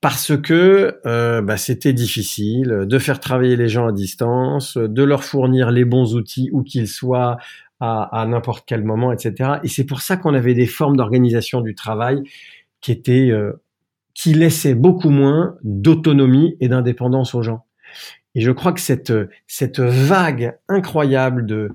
parce 0.01 0.37
que 0.37 0.99
euh, 1.07 1.41
bah, 1.41 1.57
c'était 1.57 1.93
difficile 1.93 2.87
de 2.89 2.99
faire 2.99 3.21
travailler 3.21 3.55
les 3.55 3.69
gens 3.69 3.87
à 3.87 3.93
distance, 3.93 4.79
de 4.79 5.03
leur 5.05 5.23
fournir 5.23 5.71
les 5.71 5.85
bons 5.85 6.17
outils 6.17 6.51
où 6.51 6.65
qu'ils 6.65 6.89
soient 6.89 7.37
à, 7.81 8.27
n'importe 8.29 8.65
quel 8.67 8.85
moment, 8.85 9.11
etc. 9.13 9.53
Et 9.63 9.69
c'est 9.69 9.85
pour 9.85 10.03
ça 10.03 10.17
qu'on 10.17 10.35
avait 10.35 10.55
des 10.55 10.67
formes 10.67 10.97
d'organisation 10.97 11.63
du 11.63 11.75
travail 11.75 12.23
qui 12.81 12.93
étaient 12.93 13.31
euh, 13.31 13.53
qui 14.15 14.35
laissaient 14.35 14.75
beaucoup 14.75 15.11
moins 15.11 15.57
d'autonomie 15.63 16.57
et 16.61 16.69
d'indépendance 16.69 17.35
aux 17.35 17.43
gens. 17.43 17.65
Et 18.35 18.41
je 18.41 18.51
crois 18.51 18.73
que 18.73 18.81
cette 18.81 19.13
cette 19.47 19.81
vague 19.81 20.59
incroyable 20.69 21.47
de 21.47 21.71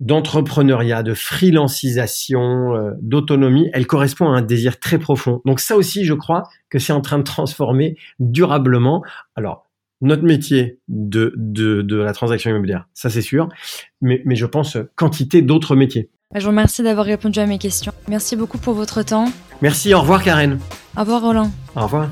d'entrepreneuriat, 0.00 1.02
de 1.02 1.12
freelancisation, 1.12 2.74
euh, 2.74 2.92
d'autonomie, 3.02 3.68
elle 3.74 3.86
correspond 3.86 4.32
à 4.32 4.38
un 4.38 4.42
désir 4.42 4.80
très 4.80 4.98
profond. 4.98 5.42
Donc 5.44 5.60
ça 5.60 5.76
aussi, 5.76 6.04
je 6.04 6.14
crois 6.14 6.48
que 6.70 6.78
c'est 6.78 6.94
en 6.94 7.02
train 7.02 7.18
de 7.18 7.22
transformer 7.22 7.96
durablement. 8.18 9.04
Alors, 9.36 9.68
notre 10.00 10.22
métier 10.22 10.78
de, 10.88 11.34
de, 11.36 11.82
de 11.82 11.96
la 11.96 12.14
transaction 12.14 12.50
immobilière, 12.50 12.88
ça 12.94 13.10
c'est 13.10 13.20
sûr, 13.20 13.50
mais, 14.00 14.22
mais 14.24 14.36
je 14.36 14.46
pense 14.46 14.78
quantité 14.94 15.42
d'autres 15.42 15.76
métiers. 15.76 16.08
Je 16.34 16.42
vous 16.42 16.48
remercie 16.48 16.82
d'avoir 16.82 17.06
répondu 17.06 17.40
à 17.40 17.46
mes 17.46 17.58
questions. 17.58 17.92
Merci 18.08 18.36
beaucoup 18.36 18.58
pour 18.58 18.74
votre 18.74 19.02
temps. 19.02 19.32
Merci, 19.62 19.92
au 19.94 20.00
revoir 20.00 20.22
Karen. 20.22 20.58
Au 20.96 21.00
revoir 21.00 21.22
Roland. 21.22 21.50
Au 21.74 21.82
revoir. 21.82 22.08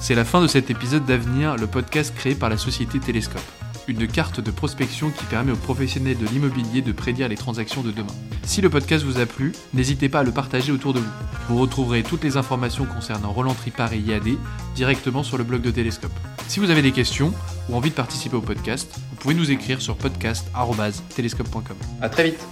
C'est 0.00 0.14
la 0.14 0.24
fin 0.24 0.40
de 0.40 0.46
cet 0.46 0.70
épisode 0.70 1.04
d'Avenir, 1.04 1.56
le 1.56 1.66
podcast 1.66 2.14
créé 2.14 2.34
par 2.34 2.48
la 2.48 2.56
société 2.56 3.00
Télescope 3.00 3.42
une 3.88 4.06
carte 4.06 4.40
de 4.40 4.50
prospection 4.50 5.10
qui 5.10 5.24
permet 5.24 5.52
aux 5.52 5.56
professionnels 5.56 6.18
de 6.18 6.26
l'immobilier 6.26 6.82
de 6.82 6.92
prédire 6.92 7.28
les 7.28 7.36
transactions 7.36 7.82
de 7.82 7.90
demain. 7.90 8.12
Si 8.42 8.60
le 8.60 8.70
podcast 8.70 9.04
vous 9.04 9.18
a 9.18 9.26
plu, 9.26 9.52
n'hésitez 9.72 10.08
pas 10.08 10.20
à 10.20 10.22
le 10.22 10.30
partager 10.30 10.70
autour 10.72 10.92
de 10.92 11.00
vous. 11.00 11.10
Vous 11.48 11.58
retrouverez 11.58 12.02
toutes 12.02 12.22
les 12.22 12.36
informations 12.36 12.84
concernant 12.84 13.32
Roland 13.32 13.54
Tripart 13.54 13.92
et 13.94 13.98
IAD 13.98 14.36
directement 14.74 15.22
sur 15.22 15.38
le 15.38 15.44
blog 15.44 15.62
de 15.62 15.70
Télescope. 15.70 16.12
Si 16.46 16.60
vous 16.60 16.70
avez 16.70 16.82
des 16.82 16.92
questions 16.92 17.32
ou 17.70 17.76
envie 17.76 17.90
de 17.90 17.94
participer 17.94 18.36
au 18.36 18.42
podcast, 18.42 18.92
vous 19.10 19.16
pouvez 19.16 19.34
nous 19.34 19.50
écrire 19.50 19.80
sur 19.80 19.96
podcast.telescope.com. 19.96 21.76
A 22.02 22.08
très 22.08 22.24
vite 22.24 22.46